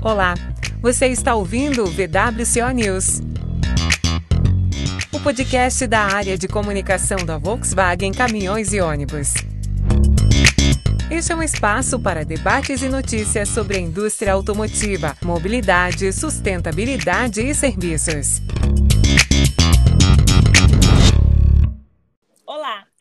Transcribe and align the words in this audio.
Olá, 0.00 0.34
você 0.80 1.08
está 1.08 1.34
ouvindo 1.34 1.82
o 1.82 1.86
VWCO 1.86 2.70
News. 2.72 3.20
O 5.12 5.18
podcast 5.18 5.84
da 5.88 6.02
área 6.02 6.38
de 6.38 6.46
comunicação 6.46 7.18
da 7.26 7.36
Volkswagen 7.36 8.12
Caminhões 8.12 8.72
e 8.72 8.80
Ônibus. 8.80 9.34
Este 11.10 11.32
é 11.32 11.34
um 11.34 11.42
espaço 11.42 11.98
para 11.98 12.24
debates 12.24 12.80
e 12.80 12.88
notícias 12.88 13.48
sobre 13.48 13.76
a 13.76 13.80
indústria 13.80 14.34
automotiva, 14.34 15.16
mobilidade, 15.20 16.12
sustentabilidade 16.12 17.40
e 17.40 17.52
serviços. 17.52 18.40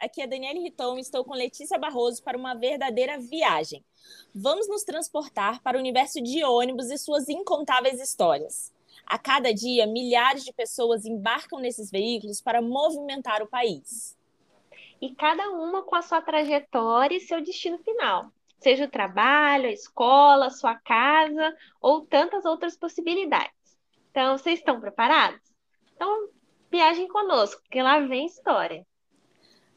Aqui 0.07 0.21
é 0.21 0.27
Daniele 0.27 0.61
Riton 0.61 0.97
estou 0.97 1.23
com 1.23 1.33
Letícia 1.33 1.77
Barroso 1.77 2.23
para 2.23 2.37
uma 2.37 2.55
verdadeira 2.55 3.19
viagem. 3.19 3.83
Vamos 4.33 4.67
nos 4.67 4.83
transportar 4.83 5.61
para 5.61 5.77
o 5.77 5.79
universo 5.79 6.21
de 6.21 6.43
ônibus 6.45 6.89
e 6.89 6.97
suas 6.97 7.27
incontáveis 7.27 8.01
histórias. 8.01 8.73
A 9.05 9.19
cada 9.19 9.53
dia, 9.53 9.85
milhares 9.85 10.45
de 10.45 10.53
pessoas 10.53 11.05
embarcam 11.05 11.59
nesses 11.59 11.91
veículos 11.91 12.41
para 12.41 12.61
movimentar 12.61 13.41
o 13.41 13.47
país. 13.47 14.17
E 15.01 15.13
cada 15.13 15.49
uma 15.51 15.83
com 15.83 15.95
a 15.95 16.01
sua 16.01 16.21
trajetória 16.21 17.17
e 17.17 17.21
seu 17.21 17.41
destino 17.41 17.77
final, 17.79 18.31
seja 18.59 18.85
o 18.85 18.89
trabalho, 18.89 19.67
a 19.67 19.71
escola, 19.71 20.47
a 20.47 20.51
sua 20.51 20.75
casa 20.75 21.55
ou 21.81 22.01
tantas 22.05 22.45
outras 22.45 22.77
possibilidades. 22.77 23.77
Então, 24.09 24.37
vocês 24.37 24.59
estão 24.59 24.79
preparados? 24.79 25.41
Então, 25.95 26.29
viajem 26.71 27.07
conosco, 27.09 27.61
porque 27.61 27.83
lá 27.83 27.99
vem 27.99 28.25
história. 28.25 28.85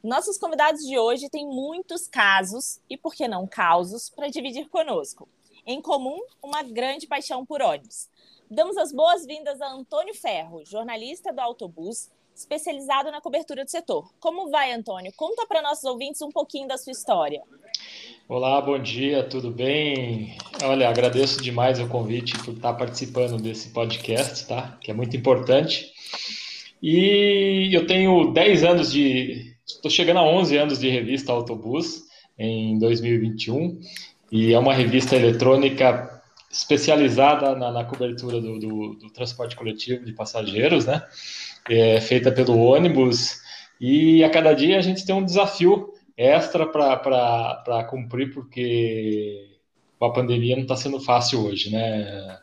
Nossos 0.03 0.39
convidados 0.39 0.81
de 0.81 0.99
hoje 0.99 1.29
têm 1.29 1.47
muitos 1.47 2.09
casos 2.09 2.81
e, 2.89 2.97
por 2.97 3.15
que 3.15 3.29
não, 3.29 3.47
causos 3.47 4.09
para 4.09 4.29
dividir 4.29 4.67
conosco. 4.71 5.29
Em 5.67 5.79
comum, 5.83 6.19
uma 6.43 6.63
grande 6.63 7.07
paixão 7.07 7.45
por 7.45 7.61
ônibus. 7.61 8.09
Damos 8.51 8.79
as 8.79 8.93
boas-vindas 8.93 9.61
a 9.61 9.71
Antônio 9.71 10.15
Ferro, 10.15 10.65
jornalista 10.65 11.31
do 11.35 11.41
Autobus, 11.41 12.09
especializado 12.35 13.11
na 13.11 13.21
cobertura 13.21 13.63
do 13.63 13.71
setor. 13.71 14.11
Como 14.19 14.49
vai, 14.49 14.73
Antônio? 14.73 15.13
Conta 15.15 15.47
para 15.47 15.61
nossos 15.61 15.85
ouvintes 15.85 16.23
um 16.23 16.31
pouquinho 16.31 16.67
da 16.67 16.79
sua 16.79 16.93
história. 16.93 17.43
Olá, 18.27 18.59
bom 18.63 18.79
dia, 18.79 19.23
tudo 19.29 19.51
bem? 19.51 20.35
Olha, 20.65 20.89
agradeço 20.89 21.43
demais 21.43 21.79
o 21.79 21.87
convite 21.87 22.39
por 22.43 22.55
estar 22.55 22.73
participando 22.73 23.37
desse 23.37 23.69
podcast, 23.69 24.47
tá? 24.47 24.79
Que 24.81 24.93
é 24.93 24.95
muito 24.95 25.15
importante. 25.15 25.93
E 26.83 27.69
eu 27.71 27.87
tenho 27.87 28.33
10 28.33 28.65
anos 28.65 28.91
de 28.91 29.50
Estou 29.77 29.91
chegando 29.91 30.19
a 30.19 30.25
11 30.25 30.57
anos 30.57 30.79
de 30.79 30.89
revista 30.89 31.33
Autobus 31.33 32.05
em 32.39 32.79
2021 32.79 33.81
e 34.31 34.53
é 34.53 34.59
uma 34.59 34.75
revista 34.75 35.17
eletrônica 35.17 36.23
especializada 36.51 37.55
na, 37.55 37.71
na 37.71 37.85
cobertura 37.85 38.41
do, 38.41 38.59
do, 38.59 38.95
do, 38.95 39.11
transporte 39.11 39.55
coletivo 39.55 40.05
de 40.05 40.13
passageiros, 40.13 40.87
né? 40.87 41.03
É 41.69 42.01
feita 42.01 42.33
pelo 42.33 42.59
ônibus 42.59 43.41
e 43.81 44.25
a 44.25 44.31
cada 44.31 44.53
dia 44.53 44.79
a 44.79 44.83
gente 44.83 45.07
tem 45.07 45.15
um 45.15 45.25
desafio 45.25 45.95
extra 46.17 46.67
para 46.67 47.85
cumprir 47.89 48.33
porque 48.35 49.49
a 50.01 50.11
pandemia 50.11 50.57
não 50.57 50.63
está 50.63 50.77
sendo 50.77 50.99
fácil 51.01 51.47
hoje, 51.47 51.71
né? 51.71 52.39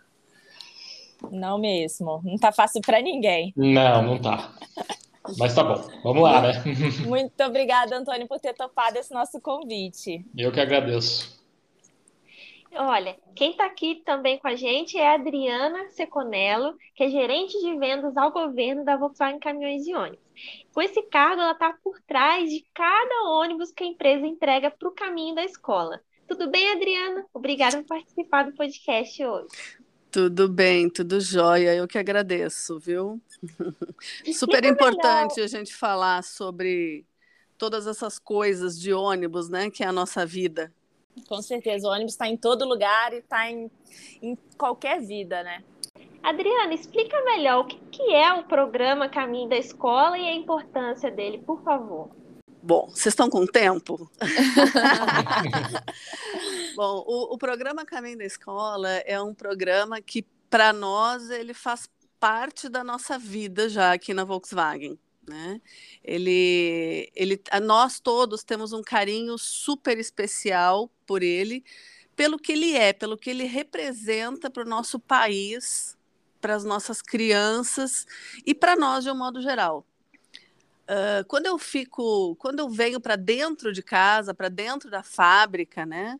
Não 1.32 1.58
mesmo, 1.60 2.22
não 2.24 2.36
está 2.36 2.52
fácil 2.52 2.82
para 2.82 3.02
ninguém. 3.02 3.52
Não, 3.56 4.02
não 4.04 4.16
está. 4.16 4.52
Mas 5.38 5.54
tá 5.54 5.64
bom, 5.64 5.82
vamos 6.04 6.24
lá, 6.24 6.42
né? 6.42 6.64
Muito 7.06 7.44
obrigada, 7.44 7.98
Antônio, 7.98 8.28
por 8.28 8.40
ter 8.40 8.54
topado 8.54 8.98
esse 8.98 9.14
nosso 9.14 9.42
convite. 9.42 10.26
Eu 10.38 10.52
que 10.52 10.60
agradeço. 10.60 11.38
Olha, 12.76 13.18
quem 13.34 13.52
está 13.52 13.66
aqui 13.66 14.04
também 14.06 14.38
com 14.38 14.48
a 14.48 14.56
gente 14.56 14.98
é 14.98 15.08
a 15.08 15.16
Adriana 15.16 15.90
Seconello, 15.90 16.76
que 16.94 17.04
é 17.04 17.10
gerente 17.10 17.60
de 17.60 17.76
vendas 17.78 18.16
ao 18.16 18.32
governo 18.32 18.86
da 18.86 18.98
Volkswagen 18.98 19.40
Caminhões 19.40 19.88
e 19.88 19.96
Ônibus. 19.96 20.20
Com 20.74 20.82
esse 20.82 21.02
cargo, 21.04 21.42
ela 21.42 21.54
está 21.54 21.74
por 21.84 22.00
trás 22.02 22.50
de 22.50 22.64
cada 22.74 23.30
ônibus 23.32 23.72
que 23.72 23.84
a 23.84 23.88
empresa 23.88 24.28
entrega 24.28 24.70
para 24.70 24.88
o 24.88 24.94
caminho 24.94 25.34
da 25.34 25.44
escola. 25.44 26.00
Tudo 26.28 26.52
bem, 26.52 26.72
Adriana? 26.72 27.26
Obrigada 27.34 27.78
por 27.78 27.88
participar 27.88 28.44
do 28.44 28.56
podcast 28.56 29.26
hoje. 29.26 29.48
Tudo 30.12 30.48
bem, 30.48 30.90
tudo 30.90 31.20
jóia. 31.20 31.76
Eu 31.76 31.88
que 31.88 31.98
agradeço, 31.98 32.80
viu? 32.80 33.22
Super 34.34 34.64
importante 34.64 35.42
a 35.42 35.48
gente 35.48 35.76
falar 35.76 36.24
sobre 36.24 37.06
todas 37.58 37.88
essas 37.88 38.18
coisas 38.18 38.80
de 38.80 38.94
ônibus, 38.94 39.50
né? 39.50 39.70
Que 39.70 39.84
é 39.84 39.88
a 39.88 39.92
nossa 39.92 40.26
vida. 40.26 40.72
Com 41.28 41.42
certeza, 41.42 41.88
o 41.88 41.92
ônibus 41.92 42.14
está 42.14 42.28
em 42.28 42.38
todo 42.38 42.68
lugar 42.68 43.12
e 43.14 43.18
está 43.18 43.50
em, 43.50 43.70
em 44.22 44.38
qualquer 44.58 45.02
vida, 45.02 45.44
né? 45.44 45.64
Adriana, 46.22 46.74
explica 46.74 47.20
melhor 47.24 47.62
o 47.62 47.66
que, 47.66 47.80
que 47.92 48.14
é 48.14 48.34
o 48.34 48.44
programa 48.44 49.10
Caminho 49.10 49.50
da 49.50 49.58
Escola 49.58 50.18
e 50.18 50.28
a 50.28 50.34
importância 50.34 51.10
dele, 51.10 51.40
por 51.40 51.62
favor. 51.64 52.10
Bom, 52.68 52.90
vocês 52.90 53.14
estão 53.14 53.30
com 53.30 53.48
tempo? 53.48 54.12
Bom, 56.76 57.02
o, 57.08 57.34
o, 57.34 57.38
programa 57.38 57.86
Caminho 57.86 58.18
da 58.18 58.26
Escola 58.26 58.90
é 59.06 59.22
um 59.22 59.34
programa 59.34 60.02
que, 60.02 60.26
para 60.50 60.74
nós, 60.74 61.30
ele 61.30 61.54
faz 61.54 61.90
parte 62.20 62.68
da 62.68 62.84
nossa 62.84 63.18
vida 63.18 63.70
já 63.70 63.94
aqui 63.94 64.14
na 64.14 64.26
Volkswagen. 64.26 65.00
Né? 65.26 65.62
Ele, 66.04 67.10
ele, 67.16 67.42
nós 67.64 68.02
todos 68.02 68.44
temos 68.44 68.74
um 68.74 68.82
carinho 68.82 69.38
super 69.38 69.98
especial 69.98 70.92
por 71.06 71.24
ele, 71.24 71.64
pelo 72.18 72.38
que 72.38 72.52
ele 72.52 72.76
é, 72.76 72.92
pelo 72.92 73.18
que 73.18 73.30
ele 73.30 73.46
representa 73.46 74.50
para 74.50 74.64
o 74.64 74.70
nosso 74.70 75.00
país, 75.00 75.98
para 76.42 76.54
as 76.54 76.66
nossas 76.66 77.02
crianças 77.02 78.06
e 78.46 78.54
para 78.54 78.76
nós 78.76 79.06
de 79.06 79.10
um 79.10 79.16
modo 79.16 79.42
geral. 79.42 79.86
Uh, 80.90 81.26
quando 81.28 81.46
eu 81.46 81.58
fico, 81.58 82.36
quando 82.38 82.60
eu 82.60 82.70
venho 82.70 83.00
para 83.02 83.16
dentro 83.16 83.74
de 83.74 83.84
casa, 83.84 84.34
para 84.34 84.50
dentro 84.50 84.90
da 84.90 85.04
fábrica, 85.04 85.86
né? 85.86 86.20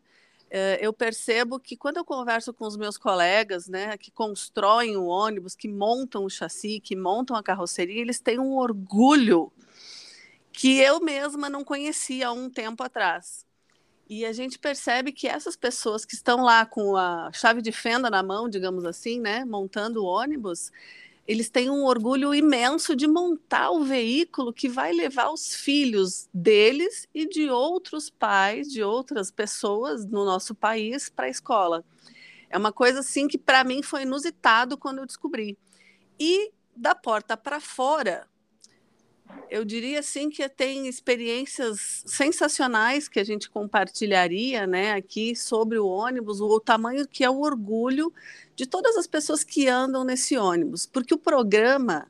Eu 0.80 0.94
percebo 0.94 1.60
que 1.60 1.76
quando 1.76 1.98
eu 1.98 2.06
converso 2.06 2.54
com 2.54 2.66
os 2.66 2.78
meus 2.78 2.98
colegas, 2.98 3.68
né, 3.68 3.98
que 3.98 4.10
constroem 4.10 4.96
o 4.96 5.06
ônibus, 5.06 5.58
que 5.58 5.68
montam 5.68 6.24
o 6.24 6.30
chassi, 6.30 6.80
que 6.80 6.96
montam 6.96 7.36
a 7.36 7.44
carroceria, 7.44 8.00
eles 8.00 8.22
têm 8.22 8.40
um 8.40 8.56
orgulho 8.56 9.52
que 10.54 10.80
eu 10.80 11.02
mesma 11.02 11.50
não 11.50 11.66
conhecia 11.66 12.30
há 12.30 12.32
um 12.32 12.50
tempo 12.50 12.82
atrás. 12.82 13.46
E 14.10 14.26
a 14.26 14.32
gente 14.32 14.58
percebe 14.58 15.12
que 15.12 15.28
essas 15.28 15.58
pessoas 15.58 16.06
que 16.06 16.14
estão 16.14 16.42
lá 16.42 16.66
com 16.66 16.96
a 16.96 17.30
chave 17.34 17.62
de 17.62 17.74
fenda 17.74 18.10
na 18.10 18.24
mão, 18.24 18.48
digamos 18.48 18.86
assim, 18.86 19.20
né, 19.20 19.44
montando 19.44 20.02
o 20.02 20.08
ônibus, 20.08 20.72
eles 21.28 21.50
têm 21.50 21.70
um 21.70 21.84
orgulho 21.84 22.34
imenso 22.34 22.96
de 22.96 23.06
montar 23.06 23.70
o 23.72 23.84
veículo 23.84 24.54
que 24.54 24.70
vai 24.70 24.94
levar 24.94 25.30
os 25.30 25.54
filhos 25.54 26.30
deles 26.34 27.06
e 27.14 27.28
de 27.28 27.50
outros 27.50 28.10
pais, 28.10 28.72
de 28.72 28.82
outras 28.82 29.30
pessoas 29.30 30.06
no 30.06 30.24
nosso 30.24 30.56
país 30.56 31.10
para 31.10 31.26
a 31.26 31.30
escola. 31.30 31.84
É 32.50 32.58
uma 32.58 32.72
coisa 32.72 33.02
assim 33.02 33.28
que 33.28 33.38
para 33.38 33.66
mim 33.66 33.84
foi 33.84 34.04
inusitado 34.04 34.78
quando 34.78 35.00
eu 35.00 35.06
descobri. 35.06 35.58
E 36.18 36.50
da 36.74 36.96
porta 36.96 37.36
para 37.36 37.60
fora, 37.60 38.26
eu 39.50 39.64
diria 39.66 40.00
assim 40.00 40.30
que 40.30 40.48
tem 40.50 40.88
experiências 40.88 42.04
sensacionais 42.06 43.08
que 43.08 43.20
a 43.20 43.24
gente 43.24 43.50
compartilharia, 43.50 44.68
né, 44.68 44.94
aqui 44.94 45.36
sobre 45.36 45.78
o 45.78 45.88
ônibus, 45.88 46.40
o, 46.40 46.48
o 46.48 46.60
tamanho 46.60 47.08
que 47.08 47.24
é 47.24 47.30
o 47.30 47.40
orgulho 47.40 48.14
de 48.56 48.66
todas 48.66 48.98
as 48.98 49.08
pessoas 49.08 49.44
que 49.44 49.68
andam 49.68 50.04
nesse 50.04 50.38
ônibus, 50.38 50.86
porque 50.86 51.14
o 51.14 51.18
programa, 51.18 52.08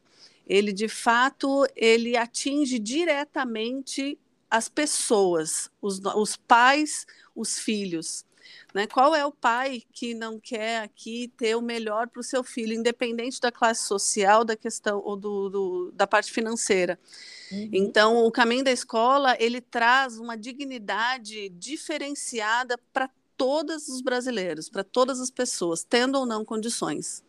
ele 0.47 0.71
de 0.71 0.87
fato, 0.87 1.65
ele 1.75 2.15
atinge 2.15 2.79
diretamente 2.79 4.17
as 4.49 4.69
pessoas, 4.69 5.69
os, 5.81 5.99
os 6.15 6.37
pais, 6.37 7.05
os 7.35 7.59
filhos. 7.59 8.25
Né? 8.73 8.87
Qual 8.87 9.15
é 9.15 9.25
o 9.25 9.31
pai 9.31 9.83
que 9.91 10.13
não 10.13 10.39
quer 10.39 10.81
aqui 10.81 11.31
ter 11.37 11.55
o 11.55 11.61
melhor 11.61 12.07
para 12.07 12.19
o 12.19 12.23
seu 12.23 12.43
filho, 12.43 12.73
independente 12.73 13.39
da 13.39 13.51
classe 13.51 13.83
social, 13.83 14.43
da 14.43 14.55
questão 14.55 15.01
ou 15.03 15.15
do, 15.15 15.49
do 15.49 15.91
da 15.93 16.05
parte 16.05 16.31
financeira? 16.31 16.99
Uhum. 17.51 17.69
Então, 17.73 18.25
o 18.25 18.31
caminho 18.31 18.63
da 18.63 18.71
escola 18.71 19.35
ele 19.39 19.61
traz 19.61 20.19
uma 20.19 20.37
dignidade 20.37 21.49
diferenciada 21.49 22.77
para 22.91 23.09
todos 23.37 23.87
os 23.87 24.01
brasileiros, 24.01 24.69
para 24.69 24.83
todas 24.83 25.19
as 25.19 25.29
pessoas, 25.29 25.83
tendo 25.83 26.17
ou 26.17 26.25
não 26.25 26.43
condições. 26.43 27.23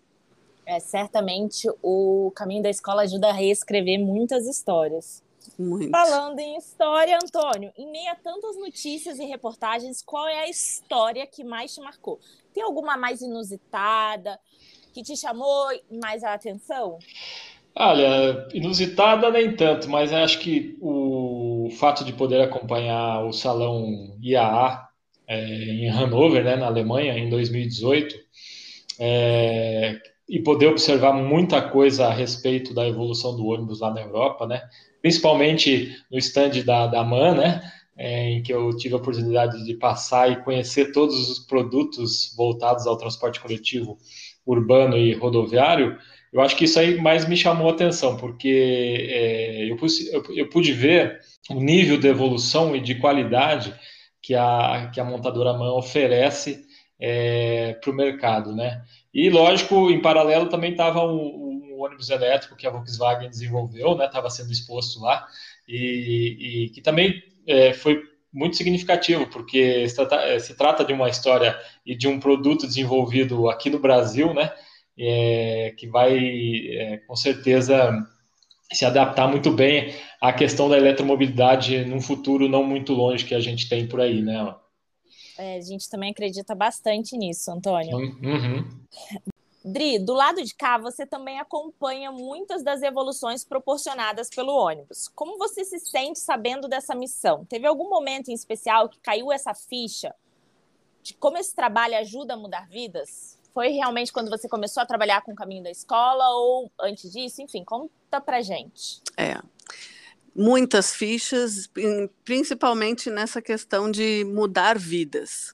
É, 0.64 0.81
certamente 0.81 1.67
o 1.82 2.31
caminho 2.35 2.62
da 2.62 2.71
escola 2.71 3.03
ajuda 3.03 3.29
a 3.29 3.32
reescrever 3.32 3.99
muitas 3.99 4.47
histórias. 4.47 5.23
Muito. 5.59 5.91
Falando 5.91 6.39
em 6.39 6.56
história, 6.56 7.19
Antônio, 7.23 7.73
em 7.77 7.91
meio 7.91 8.11
a 8.11 8.17
tantas 8.17 8.56
notícias 8.56 9.19
e 9.19 9.25
reportagens, 9.25 10.03
qual 10.03 10.27
é 10.27 10.41
a 10.41 10.49
história 10.49 11.27
que 11.27 11.45
mais 11.45 11.75
te 11.75 11.81
marcou? 11.81 12.19
Tem 12.53 12.62
alguma 12.62 12.97
mais 12.97 13.21
inusitada 13.21 14.39
que 14.93 15.03
te 15.03 15.17
chamou 15.17 15.69
mais 15.91 16.25
a 16.25 16.35
atenção? 16.35 16.99
Olha, 17.75 18.49
inusitada 18.53 19.31
nem 19.31 19.55
tanto, 19.55 19.89
mas 19.89 20.12
acho 20.12 20.41
que 20.41 20.77
o 20.81 21.69
fato 21.79 22.05
de 22.05 22.12
poder 22.12 22.41
acompanhar 22.41 23.25
o 23.25 23.33
salão 23.33 24.17
IAA 24.21 24.89
é, 25.29 25.45
em 25.45 25.89
Hannover, 25.89 26.43
né, 26.43 26.56
na 26.56 26.67
Alemanha, 26.67 27.17
em 27.17 27.29
2018, 27.29 28.17
é, 28.99 30.00
e 30.28 30.38
poder 30.40 30.66
observar 30.66 31.12
muita 31.12 31.62
coisa 31.62 32.06
a 32.06 32.12
respeito 32.12 32.75
da 32.75 32.86
evolução 32.86 33.34
do 33.34 33.46
ônibus 33.46 33.80
lá 33.80 33.92
na 33.92 34.02
Europa, 34.02 34.46
né? 34.46 34.62
Principalmente 35.00 35.96
no 36.10 36.19
stand 36.19 36.62
da, 36.64 36.86
da 36.86 37.02
MAN, 37.02 37.34
né? 37.36 37.72
É, 37.96 38.30
em 38.30 38.42
que 38.42 38.52
eu 38.52 38.76
tive 38.76 38.94
a 38.94 38.98
oportunidade 38.98 39.64
de 39.64 39.75
passar 39.75 40.30
e 40.30 40.42
conhecer 40.44 40.92
todos 40.92 41.28
os 41.28 41.40
produtos 41.40 42.32
voltados 42.36 42.86
ao 42.86 42.96
transporte 42.96 43.40
coletivo 43.40 43.98
urbano 44.46 44.96
e 44.96 45.14
rodoviário, 45.14 45.98
eu 46.32 46.40
acho 46.40 46.56
que 46.56 46.64
isso 46.64 46.78
aí 46.78 47.00
mais 47.00 47.26
me 47.26 47.36
chamou 47.36 47.69
a 47.69 47.72
atenção, 47.72 48.16
porque 48.16 49.08
é, 49.10 49.70
eu, 49.70 49.76
pude, 49.76 50.08
eu, 50.12 50.25
eu, 50.36 50.48
pude 50.48 50.72
ver 50.72 51.19
o 51.50 51.54
nível 51.54 51.98
de 51.98 52.06
evolução 52.06 52.76
e 52.76 52.80
de 52.80 52.94
qualidade 52.96 53.75
que 54.22 54.34
a, 54.34 54.90
que 54.92 55.00
a 55.00 55.04
montadora 55.04 55.54
MAN 55.54 55.72
oferece 55.72 56.68
é, 56.99 57.75
para 57.75 57.91
o 57.91 57.95
mercado, 57.95 58.55
né? 58.55 58.83
E, 59.12 59.31
lógico, 59.31 59.91
em 59.91 60.00
paralelo 60.00 60.49
também 60.49 60.73
estava 60.73 61.05
um, 61.05 61.59
ônibus 61.79 62.11
elétrico 62.11 62.56
que 62.56 62.67
a 62.67 62.71
Volkswagen 62.71 63.31
desenvolveu, 63.31 63.97
né? 63.97 64.06
Estava 64.06 64.31
sendo 64.31 64.53
exposto 64.53 65.00
lá 65.00 65.27
e, 65.67 66.67
e 66.67 66.71
que 66.71 66.81
também 66.81 67.23
é, 67.47 67.73
foi 67.73 68.03
muito 68.33 68.56
significativo, 68.56 69.27
porque 69.29 69.89
se 69.89 69.97
trata, 69.97 70.17
é, 70.17 70.39
se 70.39 70.56
trata, 70.56 70.85
de 70.85 70.93
uma 70.93 71.09
história 71.09 71.59
e 71.87 71.95
de 71.97 72.06
um 72.06 72.21
produto 72.21 72.67
desenvolvido 72.67 73.49
aqui 73.49 73.71
no 73.71 73.79
Brasil, 73.79 74.35
né? 74.35 74.53
É, 75.00 75.75
que 75.77 75.87
vai, 75.87 76.19
é, 76.19 76.97
com 77.06 77.15
certeza, 77.15 77.91
se 78.73 78.85
adaptar 78.85 79.29
muito 79.29 79.50
bem 79.53 79.95
à 80.21 80.33
questão 80.33 80.69
da 80.69 80.77
eletromobilidade 80.77 81.85
num 81.85 82.00
futuro 82.00 82.49
não 82.49 82.65
muito 82.65 82.93
longe 82.93 83.25
que 83.25 83.35
a 83.35 83.41
gente 83.41 83.69
tem 83.69 83.87
por 83.87 84.00
aí, 84.00 84.21
né? 84.21 84.55
É, 85.38 85.56
a 85.56 85.61
gente 85.61 85.88
também 85.88 86.11
acredita 86.11 86.52
bastante 86.52 87.17
nisso, 87.17 87.50
Antônio. 87.52 87.96
Uhum. 87.96 88.69
Dri, 89.64 89.99
do 89.99 90.14
lado 90.14 90.43
de 90.43 90.55
cá, 90.55 90.79
você 90.79 91.06
também 91.06 91.38
acompanha 91.38 92.11
muitas 92.11 92.64
das 92.64 92.82
evoluções 92.82 93.44
proporcionadas 93.44 94.29
pelo 94.29 94.52
ônibus. 94.52 95.08
Como 95.14 95.38
você 95.38 95.64
se 95.64 95.79
sente 95.79 96.19
sabendo 96.19 96.67
dessa 96.67 96.94
missão? 96.94 97.44
Teve 97.44 97.67
algum 97.67 97.88
momento 97.88 98.31
em 98.31 98.35
especial 98.35 98.88
que 98.88 98.99
caiu 98.99 99.31
essa 99.31 99.55
ficha 99.55 100.14
de 101.02 101.14
como 101.14 101.38
esse 101.38 101.55
trabalho 101.55 101.96
ajuda 101.99 102.35
a 102.35 102.37
mudar 102.37 102.69
vidas? 102.69 103.38
Foi 103.55 103.69
realmente 103.69 104.12
quando 104.12 104.31
você 104.31 104.49
começou 104.49 104.82
a 104.82 104.87
trabalhar 104.87 105.23
com 105.23 105.32
o 105.32 105.37
caminho 105.37 105.62
da 105.62 105.70
escola 105.70 106.29
ou 106.31 106.70
antes 106.81 107.12
disso? 107.12 107.43
Enfim, 107.43 107.64
conta 107.64 108.20
pra 108.20 108.40
gente. 108.40 109.00
É 109.17 109.38
muitas 110.38 110.94
fichas, 110.94 111.69
principalmente 112.25 113.11
nessa 113.11 113.43
questão 113.43 113.90
de 113.90 114.25
mudar 114.25 114.79
vidas. 114.79 115.52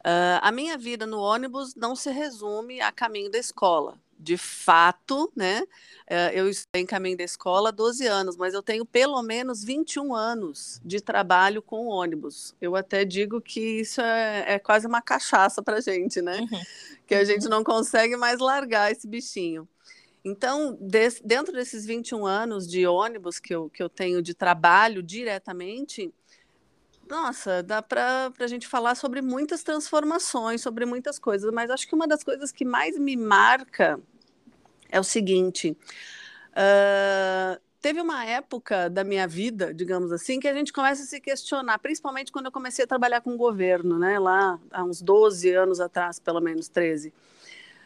Uh, 0.00 0.40
a 0.40 0.50
minha 0.50 0.78
vida 0.78 1.06
no 1.06 1.20
ônibus 1.20 1.74
não 1.76 1.94
se 1.94 2.10
resume 2.10 2.80
a 2.80 2.90
caminho 2.90 3.30
da 3.30 3.38
escola. 3.38 4.00
De 4.18 4.36
fato, 4.36 5.32
né? 5.36 5.62
Uh, 6.08 6.32
eu 6.32 6.48
estou 6.48 6.80
em 6.80 6.86
caminho 6.86 7.16
da 7.16 7.24
escola 7.24 7.68
há 7.68 7.72
12 7.72 8.06
anos, 8.06 8.36
mas 8.36 8.54
eu 8.54 8.62
tenho 8.62 8.86
pelo 8.86 9.20
menos 9.22 9.62
21 9.62 10.14
anos 10.14 10.80
de 10.84 11.00
trabalho 11.00 11.60
com 11.60 11.86
ônibus. 11.86 12.54
Eu 12.60 12.74
até 12.74 13.04
digo 13.04 13.40
que 13.40 13.80
isso 13.80 14.00
é, 14.00 14.54
é 14.54 14.58
quase 14.58 14.86
uma 14.86 15.02
cachaça 15.02 15.62
para 15.62 15.80
gente, 15.80 16.22
né? 16.22 16.40
Uhum. 16.40 16.60
Que 17.06 17.16
a 17.16 17.24
gente 17.24 17.48
não 17.48 17.62
consegue 17.62 18.16
mais 18.16 18.38
largar 18.38 18.90
esse 18.90 19.06
bichinho. 19.06 19.68
Então, 20.24 20.78
dentro 21.24 21.52
desses 21.52 21.84
21 21.84 22.24
anos 22.24 22.68
de 22.68 22.86
ônibus 22.86 23.40
que 23.40 23.52
eu, 23.54 23.68
que 23.68 23.82
eu 23.82 23.88
tenho 23.88 24.22
de 24.22 24.34
trabalho 24.34 25.02
diretamente, 25.02 26.12
nossa, 27.08 27.62
dá 27.62 27.82
para 27.82 28.32
a 28.38 28.46
gente 28.46 28.68
falar 28.68 28.94
sobre 28.94 29.20
muitas 29.20 29.64
transformações, 29.64 30.60
sobre 30.60 30.86
muitas 30.86 31.18
coisas, 31.18 31.52
mas 31.52 31.70
acho 31.70 31.88
que 31.88 31.94
uma 31.94 32.06
das 32.06 32.22
coisas 32.22 32.52
que 32.52 32.64
mais 32.64 32.96
me 32.96 33.16
marca 33.16 33.98
é 34.88 35.00
o 35.00 35.04
seguinte: 35.04 35.76
uh, 36.52 37.60
teve 37.80 38.00
uma 38.00 38.24
época 38.24 38.88
da 38.88 39.02
minha 39.02 39.26
vida, 39.26 39.74
digamos 39.74 40.12
assim, 40.12 40.38
que 40.38 40.46
a 40.46 40.54
gente 40.54 40.72
começa 40.72 41.02
a 41.02 41.06
se 41.06 41.20
questionar, 41.20 41.80
principalmente 41.80 42.30
quando 42.30 42.46
eu 42.46 42.52
comecei 42.52 42.84
a 42.84 42.88
trabalhar 42.88 43.20
com 43.22 43.34
o 43.34 43.36
governo, 43.36 43.98
né, 43.98 44.20
lá 44.20 44.58
há 44.70 44.84
uns 44.84 45.02
12 45.02 45.52
anos 45.52 45.80
atrás, 45.80 46.20
pelo 46.20 46.40
menos 46.40 46.68
13 46.68 47.12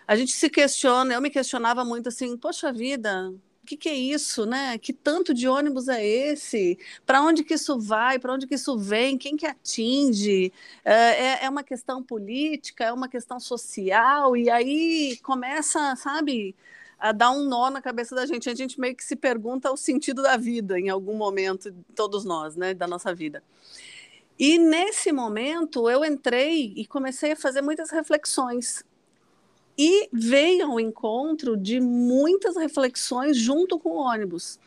a 0.07 0.17
gente 0.17 0.33
se 0.33 0.49
questiona, 0.49 1.15
eu 1.15 1.21
me 1.21 1.31
questionava 1.31 1.85
muito 1.85 2.09
assim, 2.09 2.37
poxa 2.37 2.73
vida, 2.73 3.31
o 3.31 3.67
que, 3.67 3.77
que, 3.77 3.89
é 3.89 3.95
isso, 3.95 4.47
né? 4.47 4.79
Que 4.79 4.93
tanto 4.93 5.35
de 5.35 5.49
ônibus 5.49 5.89
é 5.89 6.07
esse? 6.07 6.79
Para 7.05 7.21
onde 7.21 7.43
que 7.43 7.55
isso 7.55 7.81
vai? 7.81 8.17
Para 8.17 8.33
onde 8.33 8.47
que 8.47 8.55
isso 8.55 8.79
vem? 8.79 9.19
Quem 9.19 9.37
que 9.37 9.45
atinge? 9.45 10.53
É, 10.85 10.95
é, 10.95 11.45
é 11.47 11.49
uma 11.51 11.65
questão 11.65 12.01
política? 12.01 12.85
É 12.85 12.93
uma 12.93 13.09
questão 13.09 13.41
social? 13.41 14.37
E 14.37 14.49
aí 14.49 15.19
começa, 15.21 15.97
sabe, 15.97 16.55
a 16.97 17.11
dar 17.11 17.33
um 17.33 17.45
nó 17.49 17.69
na 17.69 17.83
cabeça 17.83 18.15
da 18.15 18.25
gente. 18.25 18.49
A 18.49 18.55
gente 18.55 18.79
meio 18.79 18.95
que 18.95 19.03
se 19.03 19.17
pergunta 19.17 19.73
o 19.73 19.77
sentido 19.77 20.23
da 20.23 20.37
vida 20.37 20.79
em 20.79 20.89
algum 20.89 21.17
momento, 21.17 21.75
todos 21.97 22.25
nós, 22.25 22.55
né, 22.55 22.73
da 22.73 22.87
nossa 22.87 23.13
vida. 23.13 23.43
E 24.39 24.59
nesse 24.59 25.11
momento 25.11 25.91
eu 25.91 26.05
entrei 26.05 26.73
e 26.77 26.87
comecei 26.87 27.33
a 27.33 27.37
fazer 27.37 27.63
muitas 27.63 27.91
reflexões 27.91 28.85
e 29.77 30.09
veio 30.13 30.71
ao 30.71 30.81
encontro 30.81 31.57
de 31.57 31.81
muitas 31.81 32.57
reflexões 32.57 33.37
junto 33.37 33.79
com 33.79 33.91
o 33.91 33.97
ônibus. 33.97 34.59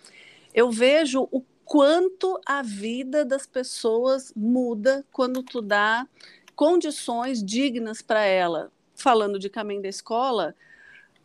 Eu 0.53 0.71
vejo 0.71 1.27
o 1.31 1.43
quanto 1.65 2.39
a 2.45 2.61
vida 2.61 3.23
das 3.23 3.45
pessoas 3.45 4.33
muda 4.35 5.05
quando 5.11 5.43
tu 5.43 5.61
dá 5.61 6.07
condições 6.55 7.43
dignas 7.43 8.01
para 8.01 8.23
ela. 8.23 8.71
Falando 8.95 9.39
de 9.39 9.49
caminho 9.49 9.81
da 9.81 9.87
escola, 9.87 10.55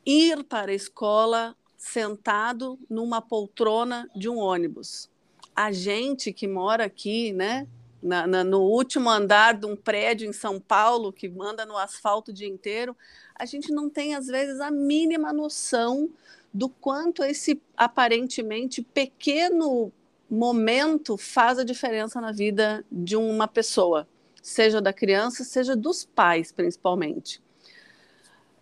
ir 0.07 0.45
para 0.45 0.71
a 0.71 0.75
escola 0.75 1.57
sentado 1.77 2.79
numa 2.89 3.21
poltrona 3.21 4.09
de 4.15 4.29
um 4.29 4.39
ônibus. 4.39 5.11
A 5.55 5.73
gente 5.73 6.33
que 6.33 6.47
mora 6.47 6.85
aqui, 6.85 7.33
né, 7.33 7.67
na, 8.05 8.27
na, 8.27 8.45
no 8.45 8.61
último 8.61 9.09
andar 9.09 9.55
de 9.55 9.65
um 9.65 9.75
prédio 9.75 10.29
em 10.29 10.33
São 10.33 10.61
Paulo, 10.61 11.11
que 11.11 11.27
manda 11.27 11.65
no 11.65 11.77
asfalto 11.79 12.31
o 12.31 12.35
dia 12.35 12.47
inteiro, 12.47 12.95
a 13.35 13.47
gente 13.47 13.73
não 13.73 13.89
tem, 13.89 14.15
às 14.15 14.27
vezes, 14.27 14.61
a 14.61 14.71
mínima 14.71 15.33
noção 15.33 16.11
do 16.53 16.69
quanto 16.69 17.25
esse 17.25 17.61
aparentemente 17.75 18.83
pequeno 18.83 19.91
momento 20.31 21.17
faz 21.17 21.59
a 21.59 21.65
diferença 21.65 22.21
na 22.21 22.31
vida 22.31 22.85
de 22.93 23.17
uma 23.17 23.49
pessoa, 23.49 24.07
seja 24.43 24.81
da 24.81 24.93
criança, 24.93 25.43
seja 25.43 25.75
dos 25.75 26.05
pais, 26.05 26.53
principalmente. 26.53 27.43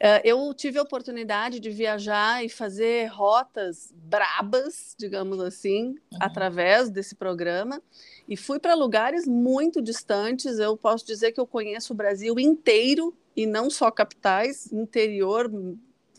É, 0.04 0.20
eu 0.24 0.52
tive 0.52 0.80
a 0.80 0.82
oportunidade 0.82 1.60
de 1.60 1.70
viajar 1.70 2.44
e 2.44 2.48
fazer 2.48 3.06
rotas 3.06 3.94
brabas, 3.94 4.96
digamos 4.98 5.38
assim, 5.38 5.90
uhum. 5.90 6.18
através 6.20 6.90
desse 6.90 7.14
programa, 7.14 7.80
e 8.28 8.36
fui 8.36 8.58
para 8.58 8.74
lugares 8.74 9.28
muito 9.28 9.80
distantes. 9.80 10.58
Eu 10.58 10.76
posso 10.76 11.06
dizer 11.06 11.30
que 11.30 11.38
eu 11.38 11.46
conheço 11.46 11.92
o 11.92 11.96
Brasil 11.96 12.34
inteiro 12.40 13.16
e 13.36 13.46
não 13.46 13.70
só 13.70 13.92
capitais, 13.92 14.72
interior 14.72 15.48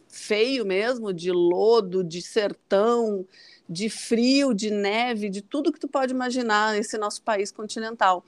feio 0.08 0.66
mesmo, 0.66 1.12
de 1.12 1.34
lodo, 1.34 2.06
de 2.06 2.22
sertão, 2.22 3.28
de 3.68 3.90
frio, 3.90 4.54
de 4.54 4.72
neve, 4.72 5.30
de 5.30 5.42
tudo 5.42 5.74
que 5.74 5.80
tu 5.80 5.90
pode 5.90 6.14
imaginar 6.14 6.74
nesse 6.74 6.98
nosso 6.98 7.22
país 7.22 7.52
continental. 7.52 8.24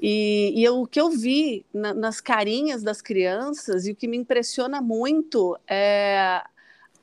E, 0.00 0.52
e 0.54 0.64
eu, 0.64 0.82
o 0.82 0.86
que 0.86 1.00
eu 1.00 1.10
vi 1.10 1.64
na, 1.72 1.94
nas 1.94 2.20
carinhas 2.20 2.82
das 2.82 3.00
crianças 3.00 3.86
e 3.86 3.92
o 3.92 3.96
que 3.96 4.06
me 4.06 4.16
impressiona 4.16 4.80
muito 4.80 5.58
é 5.66 6.42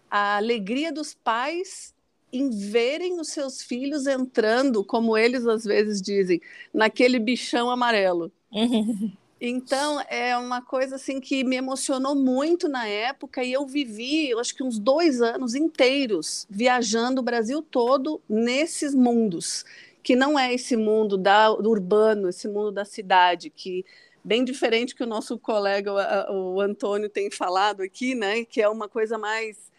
a 0.09 0.37
alegria 0.37 0.91
dos 0.91 1.13
pais 1.13 1.93
em 2.31 2.49
verem 2.49 3.19
os 3.19 3.29
seus 3.29 3.61
filhos 3.61 4.07
entrando, 4.07 4.83
como 4.83 5.17
eles 5.17 5.45
às 5.45 5.63
vezes 5.63 6.01
dizem, 6.01 6.41
naquele 6.73 7.19
bichão 7.19 7.69
amarelo. 7.69 8.31
Então, 9.45 9.99
é 10.09 10.37
uma 10.37 10.61
coisa 10.61 10.95
assim 10.95 11.19
que 11.19 11.43
me 11.43 11.57
emocionou 11.57 12.15
muito 12.15 12.69
na 12.69 12.87
época 12.87 13.43
e 13.43 13.51
eu 13.51 13.67
vivi, 13.67 14.29
eu 14.29 14.39
acho 14.39 14.55
que 14.55 14.63
uns 14.63 14.79
dois 14.79 15.21
anos 15.21 15.53
inteiros 15.53 16.47
viajando 16.49 17.19
o 17.19 17.23
Brasil 17.23 17.61
todo 17.61 18.21
nesses 18.29 18.95
mundos 18.95 19.65
que 20.03 20.15
não 20.15 20.37
é 20.37 20.53
esse 20.53 20.75
mundo 20.75 21.17
da, 21.17 21.49
do 21.49 21.69
urbano, 21.69 22.29
esse 22.29 22.47
mundo 22.47 22.71
da 22.71 22.83
cidade, 22.83 23.49
que 23.49 23.85
bem 24.23 24.43
diferente 24.43 24.93
que 24.93 25.03
o 25.03 25.07
nosso 25.07 25.39
colega, 25.39 25.91
o, 26.29 26.55
o 26.55 26.61
Antônio, 26.61 27.09
tem 27.09 27.31
falado 27.31 27.81
aqui, 27.81 28.13
né? 28.13 28.43
Que 28.43 28.61
é 28.61 28.69
uma 28.69 28.89
coisa 28.89 29.17
mais 29.17 29.71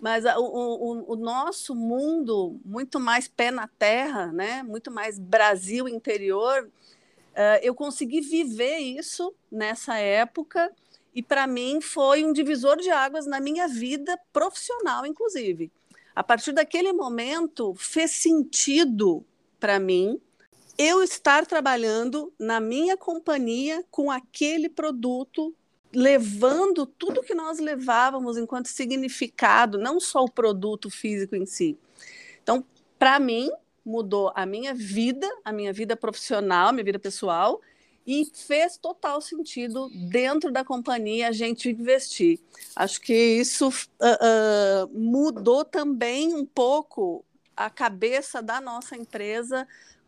mas 0.00 0.26
o, 0.26 0.38
o, 0.38 1.12
o, 1.12 1.16
nosso 1.16 1.74
mundo 1.74 2.60
muito 2.62 3.00
mais 3.00 3.26
pé 3.26 3.50
na 3.50 3.66
terra, 3.66 4.26
né? 4.26 4.62
Muito 4.62 4.90
mais 4.90 5.18
Brasil 5.18 5.88
interior. 5.88 6.68
Uh, 7.32 7.58
eu 7.62 7.74
consegui 7.74 8.20
viver 8.20 8.76
isso 8.78 9.34
nessa 9.50 9.96
época 9.96 10.70
e 11.14 11.22
para 11.22 11.46
mim 11.46 11.80
foi 11.80 12.22
um 12.22 12.34
divisor 12.34 12.76
de 12.76 12.90
águas 12.90 13.24
na 13.24 13.40
minha 13.40 13.66
vida 13.66 14.18
profissional, 14.30 15.06
inclusive. 15.06 15.72
A 16.14 16.22
partir 16.22 16.52
daquele 16.52 16.92
momento 16.92 17.74
fez 17.74 18.10
sentido 18.10 19.24
para 19.64 19.80
mim 19.80 20.20
eu 20.76 21.02
estar 21.02 21.46
trabalhando 21.46 22.30
na 22.38 22.60
minha 22.60 22.98
companhia 22.98 23.82
com 23.90 24.10
aquele 24.10 24.68
produto 24.68 25.54
levando 25.90 26.84
tudo 26.84 27.22
que 27.22 27.34
nós 27.34 27.58
levávamos 27.58 28.36
enquanto 28.36 28.66
significado, 28.66 29.78
não 29.78 29.98
só 29.98 30.22
o 30.22 30.30
produto 30.30 30.90
físico 30.90 31.34
em 31.34 31.46
si. 31.46 31.78
Então, 32.42 32.62
para 32.98 33.18
mim, 33.18 33.50
mudou 33.82 34.30
a 34.34 34.44
minha 34.44 34.74
vida, 34.74 35.26
a 35.42 35.50
minha 35.50 35.72
vida 35.72 35.96
profissional, 35.96 36.68
a 36.68 36.72
minha 36.72 36.84
vida 36.84 36.98
pessoal, 36.98 37.58
e 38.06 38.30
fez 38.34 38.76
total 38.76 39.18
sentido 39.22 39.88
dentro 40.10 40.52
da 40.52 40.62
companhia 40.62 41.28
a 41.28 41.32
gente 41.32 41.70
investir. 41.70 42.38
Acho 42.76 43.00
que 43.00 43.14
isso 43.14 43.68
uh, 43.68 43.72
uh, 43.72 44.88
mudou 44.92 45.64
também 45.64 46.34
um 46.34 46.44
pouco 46.44 47.24
a 47.56 47.70
cabeça 47.70 48.42
da 48.42 48.60
nossa 48.60 48.96
empresa 48.96 49.66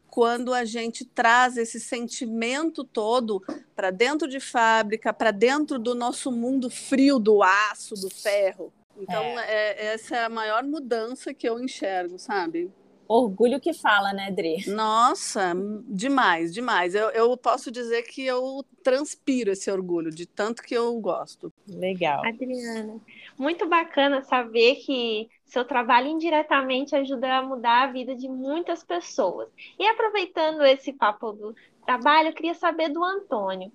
quando 0.09 0.55
a 0.55 0.65
gente 0.65 1.05
traz 1.05 1.57
esse 1.57 1.79
sentimento 1.81 2.85
todo 2.85 3.43
para 3.75 3.91
dentro 3.91 4.29
de 4.29 4.41
fábrica, 4.41 5.13
para 5.13 5.31
dentro 5.31 5.79
do 5.79 5.95
nosso 5.95 6.33
mundo 6.33 6.71
frio 6.71 7.19
do 7.19 7.43
aço, 7.43 7.95
do 7.95 8.09
ferro. 8.09 8.73
Então, 8.97 9.23
é. 9.23 9.47
É, 9.49 9.87
essa 9.95 10.17
é 10.17 10.25
a 10.25 10.29
maior 10.29 10.65
mudança 10.65 11.35
que 11.35 11.49
eu 11.49 11.61
enxergo, 11.61 12.19
sabe? 12.19 12.73
Orgulho 13.09 13.61
que 13.61 13.73
fala, 13.73 14.13
né, 14.13 14.31
Dri? 14.31 14.65
Nossa, 14.69 15.55
demais, 15.89 16.53
demais. 16.53 16.95
Eu, 16.95 17.11
eu 17.11 17.37
posso 17.37 17.71
dizer 17.71 18.03
que 18.03 18.25
eu 18.25 18.65
transpiro 18.83 19.51
esse 19.51 19.71
orgulho, 19.71 20.11
de 20.11 20.27
tanto 20.27 20.63
que 20.63 20.75
eu 20.75 20.99
gosto. 21.01 21.53
Legal. 21.69 22.25
Adriana, 22.27 23.01
muito 23.39 23.69
bacana 23.69 24.23
saber 24.23 24.77
que 24.77 25.29
seu 25.45 25.65
trabalho 25.65 26.09
indiretamente 26.09 26.95
ajuda 26.97 27.39
a 27.39 27.43
mudar 27.43 27.85
a 27.85 27.93
vida 27.93 28.15
de 28.15 28.29
muitas 28.29 28.83
pessoas. 28.83 29.49
E 29.79 29.87
aproveitando 29.87 30.65
esse 30.65 30.93
papo 30.93 31.33
do 31.33 31.55
trabalho, 31.87 32.29
eu 32.29 32.33
queria 32.33 32.55
saber 32.55 32.89
do 32.89 33.03
Antônio. 33.03 33.73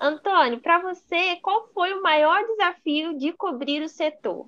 Antônio, 0.00 0.60
para 0.60 0.78
você, 0.80 1.36
qual 1.42 1.68
foi 1.74 1.92
o 1.92 2.02
maior 2.02 2.42
desafio 2.46 3.18
de 3.18 3.32
cobrir 3.32 3.82
o 3.82 3.88
setor? 3.88 4.46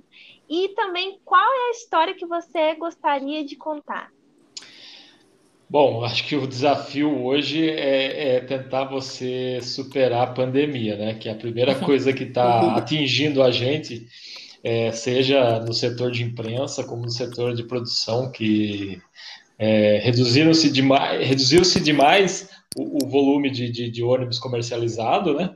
E 0.49 0.69
também, 0.71 1.19
qual 1.25 1.45
é 1.45 1.69
a 1.69 1.71
história 1.73 2.15
que 2.15 2.27
você 2.27 2.75
gostaria 2.75 3.45
de 3.45 3.57
contar? 3.57 4.11
Bom, 5.69 6.05
acho 6.05 6.27
que 6.27 6.37
o 6.37 6.47
desafio 6.47 7.25
hoje 7.25 7.71
é, 7.71 8.37
é, 8.37 8.41
tentar 8.41 8.85
você 8.85 9.59
superar 9.63 10.29
a 10.29 10.33
pandemia, 10.33 10.97
né? 10.97 11.15
Que 11.15 11.31
é 11.31 11.33
a 11.33 11.37
primeira 11.37 11.75
coisa 11.81 12.13
que 12.13 12.25
está 12.25 12.77
atingindo 12.77 13.43
a 13.43 13.51
gente, 13.51 14.07
é, 14.63 14.93
seja 14.93 15.61
no 15.61 15.73
setor 15.73 16.11
de 16.11 16.23
imprensa 16.23 16.85
como 16.85 17.03
no 17.03 17.11
setor 17.11 17.55
de 17.55 17.65
produção, 17.65 18.31
que 18.31 19.01
é, 19.63 20.01
reduziram-se 20.03 20.69
demais, 20.73 21.25
reduziu-se 21.25 21.79
demais 21.79 22.51
o, 22.77 23.05
o 23.05 23.09
volume 23.09 23.49
de, 23.49 23.71
de, 23.71 23.89
de, 23.89 24.03
ônibus 24.03 24.41
comercializado, 24.41 25.35
né? 25.35 25.55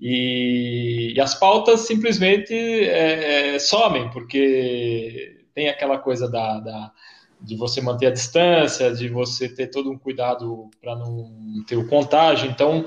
E, 0.00 1.12
e 1.14 1.20
as 1.20 1.36
pautas 1.36 1.82
simplesmente 1.82 2.52
é, 2.52 3.54
é, 3.54 3.58
somem, 3.60 4.10
porque 4.10 5.36
tem 5.54 5.68
aquela 5.68 5.98
coisa 5.98 6.28
da, 6.28 6.58
da, 6.58 6.92
de 7.40 7.56
você 7.56 7.80
manter 7.80 8.08
a 8.08 8.10
distância, 8.10 8.92
de 8.92 9.08
você 9.08 9.48
ter 9.48 9.68
todo 9.68 9.88
um 9.88 9.98
cuidado 9.98 10.68
para 10.82 10.96
não 10.96 11.30
ter 11.64 11.76
o 11.76 11.86
contágio. 11.86 12.50
Então, 12.50 12.84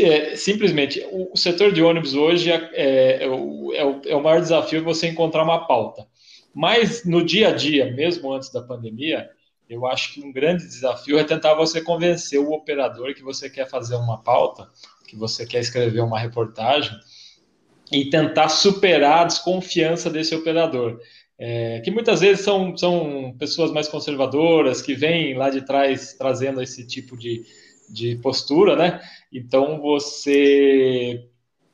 é, 0.00 0.34
simplesmente, 0.34 1.00
o, 1.12 1.32
o, 1.32 1.36
setor 1.36 1.70
de 1.70 1.80
ônibus 1.80 2.16
hoje 2.16 2.50
é, 2.50 2.70
é, 2.72 3.24
é, 3.24 3.28
o, 3.28 3.72
é, 3.72 3.84
o, 3.84 4.00
é 4.04 4.16
o 4.16 4.22
maior 4.22 4.40
desafio 4.40 4.82
você 4.82 5.06
encontrar 5.06 5.44
uma 5.44 5.64
pauta. 5.64 6.04
Mas 6.52 7.04
no 7.04 7.24
dia 7.24 7.50
a 7.50 7.52
dia, 7.52 7.92
mesmo 7.92 8.32
antes 8.32 8.50
da 8.50 8.60
pandemia, 8.60 9.30
eu 9.68 9.86
acho 9.86 10.14
que 10.14 10.22
um 10.22 10.32
grande 10.32 10.66
desafio 10.66 11.18
é 11.18 11.24
tentar 11.24 11.54
você 11.54 11.80
convencer 11.80 12.38
o 12.38 12.52
operador 12.52 13.14
que 13.14 13.22
você 13.22 13.48
quer 13.48 13.68
fazer 13.68 13.96
uma 13.96 14.22
pauta, 14.22 14.68
que 15.06 15.16
você 15.16 15.46
quer 15.46 15.60
escrever 15.60 16.00
uma 16.00 16.18
reportagem 16.18 16.98
e 17.90 18.10
tentar 18.10 18.48
superar 18.48 19.20
a 19.20 19.24
desconfiança 19.24 20.10
desse 20.10 20.34
operador. 20.34 21.00
É, 21.36 21.80
que 21.80 21.90
muitas 21.90 22.20
vezes 22.20 22.44
são, 22.44 22.76
são 22.76 23.34
pessoas 23.38 23.72
mais 23.72 23.88
conservadoras, 23.88 24.80
que 24.80 24.94
vêm 24.94 25.34
lá 25.34 25.50
de 25.50 25.62
trás 25.62 26.14
trazendo 26.14 26.62
esse 26.62 26.86
tipo 26.86 27.16
de, 27.16 27.44
de 27.90 28.16
postura, 28.16 28.76
né? 28.76 29.00
Então, 29.32 29.80
você 29.80 31.26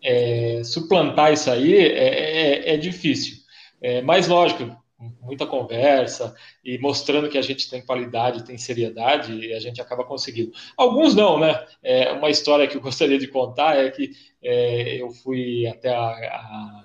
é, 0.03 0.63
suplantar 0.65 1.33
isso 1.33 1.51
aí 1.51 1.75
é, 1.75 2.71
é, 2.71 2.75
é 2.75 2.77
difícil. 2.79 3.37
É, 3.83 4.01
mas, 4.01 4.29
lógico, 4.29 4.75
muita 5.21 5.47
conversa 5.47 6.35
e 6.65 6.79
mostrando 6.79 7.29
que 7.29 7.39
a 7.39 7.43
gente 7.43 7.71
tem 7.71 7.81
qualidade, 7.81 8.45
tem 8.45 8.59
seriedade, 8.59 9.33
e 9.33 9.53
a 9.55 9.61
gente 9.61 9.81
acaba 9.81 10.05
conseguindo. 10.05 10.53
Alguns 10.77 11.15
não, 11.15 11.39
né? 11.39 11.65
É, 11.83 12.13
uma 12.13 12.29
história 12.29 12.67
que 12.67 12.77
eu 12.77 12.81
gostaria 12.83 13.19
de 13.19 13.29
contar 13.29 13.79
é 13.79 13.91
que 13.91 14.11
é, 14.43 15.01
eu 15.01 15.11
fui 15.11 15.67
até 15.67 15.89
a, 15.91 16.01
a... 16.01 16.85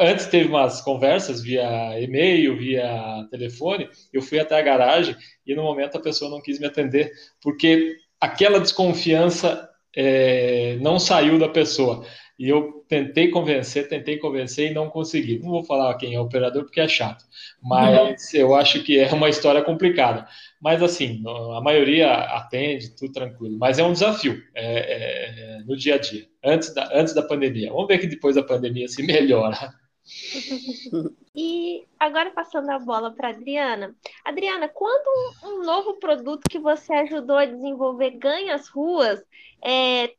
Antes 0.00 0.26
teve 0.26 0.48
umas 0.48 0.80
conversas 0.80 1.42
via 1.42 2.00
e-mail, 2.00 2.56
via 2.56 3.26
telefone, 3.30 3.90
eu 4.12 4.22
fui 4.22 4.38
até 4.38 4.56
a 4.56 4.62
garagem 4.62 5.16
e 5.44 5.56
no 5.56 5.64
momento 5.64 5.98
a 5.98 6.00
pessoa 6.00 6.30
não 6.30 6.40
quis 6.40 6.60
me 6.60 6.66
atender, 6.66 7.12
porque 7.42 7.96
aquela 8.20 8.60
desconfiança 8.60 9.68
é, 9.96 10.76
não 10.80 11.00
saiu 11.00 11.36
da 11.36 11.48
pessoa. 11.48 12.06
E 12.38 12.48
eu 12.48 12.77
tentei 12.88 13.28
convencer, 13.28 13.88
tentei 13.88 14.16
convencer 14.18 14.70
e 14.70 14.74
não 14.74 14.88
consegui. 14.88 15.38
Não 15.38 15.50
vou 15.50 15.62
falar 15.62 15.94
quem 15.96 16.14
é 16.14 16.18
o 16.18 16.24
operador 16.24 16.64
porque 16.64 16.80
é 16.80 16.88
chato, 16.88 17.24
mas 17.62 18.32
uhum. 18.32 18.40
eu 18.40 18.54
acho 18.54 18.82
que 18.82 18.98
é 18.98 19.12
uma 19.12 19.28
história 19.28 19.62
complicada. 19.62 20.26
Mas 20.60 20.82
assim, 20.82 21.22
a 21.56 21.60
maioria 21.60 22.12
atende, 22.12 22.96
tudo 22.96 23.12
tranquilo. 23.12 23.58
Mas 23.58 23.78
é 23.78 23.84
um 23.84 23.92
desafio 23.92 24.42
é, 24.54 25.58
é, 25.58 25.62
no 25.64 25.76
dia 25.76 25.96
a 25.96 25.98
dia, 25.98 26.26
antes 26.42 26.74
da, 26.74 26.88
antes 26.92 27.14
da 27.14 27.22
pandemia. 27.22 27.70
Vamos 27.70 27.86
ver 27.86 27.98
que 27.98 28.06
depois 28.06 28.34
da 28.34 28.42
pandemia 28.42 28.88
se 28.88 29.02
melhora. 29.02 29.72
E 31.40 31.86
agora 32.00 32.32
passando 32.32 32.68
a 32.70 32.80
bola 32.80 33.12
para 33.12 33.28
Adriana. 33.28 33.94
Adriana, 34.24 34.68
quando 34.68 35.36
um 35.44 35.64
novo 35.64 35.94
produto 36.00 36.50
que 36.50 36.58
você 36.58 36.92
ajudou 36.94 37.36
a 37.36 37.44
desenvolver 37.44 38.10
ganha 38.18 38.56
as 38.56 38.66
ruas, 38.66 39.22
é, 39.62 40.12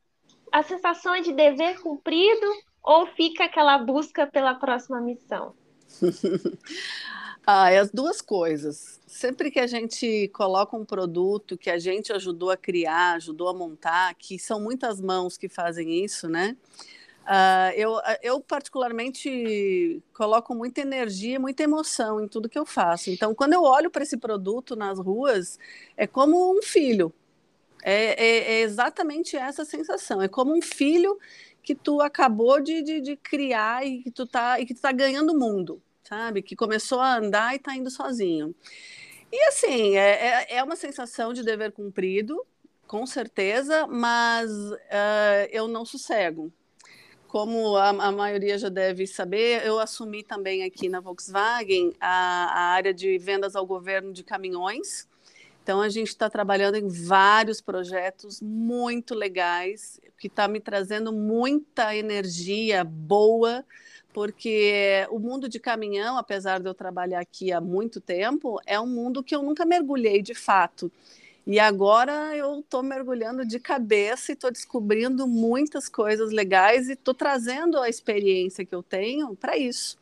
a 0.52 0.64
sensação 0.64 1.16
é 1.16 1.22
de 1.22 1.34
dever 1.34 1.80
cumprido 1.82 2.48
ou 2.84 3.08
fica 3.08 3.46
aquela 3.46 3.78
busca 3.78 4.26
pela 4.28 4.56
próxima 4.56 5.00
missão? 5.02 5.54
ah, 7.46 7.72
é 7.72 7.80
as 7.80 7.92
duas 7.92 8.22
coisas. 8.22 9.00
Sempre 9.08 9.52
que 9.52 9.60
a 9.60 9.68
gente 9.68 10.28
coloca 10.30 10.76
um 10.76 10.86
produto 10.86 11.58
que 11.58 11.70
a 11.70 11.80
gente 11.80 12.14
ajudou 12.14 12.52
a 12.52 12.58
criar, 12.58 13.14
ajudou 13.14 13.50
a 13.50 13.54
montar, 13.54 14.14
que 14.16 14.38
são 14.40 14.60
muitas 14.60 15.02
mãos 15.02 15.38
que 15.38 15.50
fazem 15.50 16.04
isso, 16.04 16.28
né? 16.28 16.56
Uh, 17.30 17.72
eu, 17.76 17.94
eu, 18.24 18.40
particularmente, 18.40 20.02
coloco 20.16 20.56
muita 20.56 20.82
energia, 20.82 21.40
muita 21.40 21.62
emoção 21.62 22.20
em 22.20 22.28
tudo 22.28 22.50
que 22.50 22.58
eu 22.58 22.66
faço. 22.66 23.12
Então, 23.12 23.36
quando 23.36 23.54
eu 23.54 23.62
olho 23.62 23.92
para 23.92 24.02
esse 24.02 24.18
produto 24.18 24.76
nas 24.76 24.98
ruas, 24.98 25.60
é 25.96 26.08
como 26.08 26.58
um 26.58 26.64
filho. 26.64 27.14
É, 27.84 28.24
é, 28.24 28.54
é, 28.54 28.62
exatamente 28.62 29.38
essa 29.38 29.64
sensação. 29.64 30.22
É 30.22 30.28
como 30.28 30.56
um 30.56 30.62
filho 30.62 31.18
que 31.64 31.76
tu 31.76 32.02
acabou 32.02 32.60
de, 32.62 32.82
de, 32.82 33.02
de 33.02 33.16
criar 33.16 33.86
e 33.86 34.04
que 34.04 34.12
tu 34.12 34.26
tá 34.26 34.60
e 34.60 34.66
que 34.66 34.74
tu 34.74 34.82
tá 34.82 34.92
ganhando 34.92 35.34
o 35.34 35.40
mundo, 35.40 35.82
sabe? 36.04 36.42
Que 36.42 36.56
começou 36.56 37.00
a 37.00 37.18
andar 37.18 37.54
e 37.54 37.58
está 37.58 37.76
indo 37.76 37.90
sozinho. 37.90 38.56
E 39.32 39.44
assim, 39.48 39.96
é, 39.96 40.46
é, 40.50 40.56
é, 40.56 40.64
uma 40.64 40.76
sensação 40.76 41.34
de 41.34 41.44
dever 41.44 41.72
cumprido, 41.72 42.44
com 42.88 43.06
certeza, 43.06 43.86
mas 43.86 44.50
uh, 44.52 45.48
eu 45.52 45.68
não 45.68 45.86
sossego. 45.86 46.52
Como 47.28 47.78
a, 47.78 47.90
a, 47.90 48.12
maioria 48.12 48.58
já 48.58 48.70
deve 48.70 49.06
saber, 49.06 49.64
eu 49.64 49.80
assumi 49.80 50.24
também 50.24 50.64
aqui 50.64 50.90
na 50.90 51.00
Volkswagen 51.00 51.94
a, 52.00 52.46
a 52.46 52.62
área 52.72 52.92
de 52.92 53.20
vendas 53.20 53.56
ao 53.56 53.68
governo 53.68 54.12
de 54.12 54.24
caminhões, 54.24 55.08
então, 55.64 55.82
a 55.82 55.90
gente 55.90 56.08
está 56.08 56.30
trabalhando 56.30 56.76
em 56.76 56.88
vários 56.88 57.62
projetos 57.62 58.42
muito 58.42 59.14
legais, 59.14 60.00
que 60.18 60.28
está 60.28 60.48
me 60.48 60.60
trazendo 60.60 61.14
muita 61.14 61.96
energia 61.96 62.84
boa, 62.84 63.64
porque 64.12 65.08
o 65.12 65.20
mundo 65.20 65.48
de 65.48 65.60
caminhão, 65.60 66.18
apesar 66.18 66.60
de 66.60 66.68
eu 66.68 66.74
trabalhar 66.74 67.20
aqui 67.20 67.52
há 67.52 67.62
muito 67.62 68.02
tempo, 68.02 68.60
é 68.66 68.80
um 68.80 68.88
mundo 68.88 69.24
que 69.24 69.36
eu 69.36 69.44
nunca 69.44 69.66
mergulhei 69.66 70.22
de 70.22 70.34
fato. 70.34 70.92
E 71.46 71.60
agora 71.60 72.36
eu 72.36 72.60
estou 72.60 72.84
mergulhando 72.84 73.46
de 73.46 73.60
cabeça 73.60 74.32
e 74.32 74.34
estou 74.34 74.52
descobrindo 74.52 75.28
muitas 75.28 75.88
coisas 75.88 76.32
legais 76.32 76.90
e 76.90 76.94
estou 76.94 77.14
trazendo 77.14 77.80
a 77.80 77.90
experiência 77.90 78.66
que 78.66 78.74
eu 78.74 78.84
tenho 78.84 79.36
para 79.36 79.58
isso. 79.58 79.98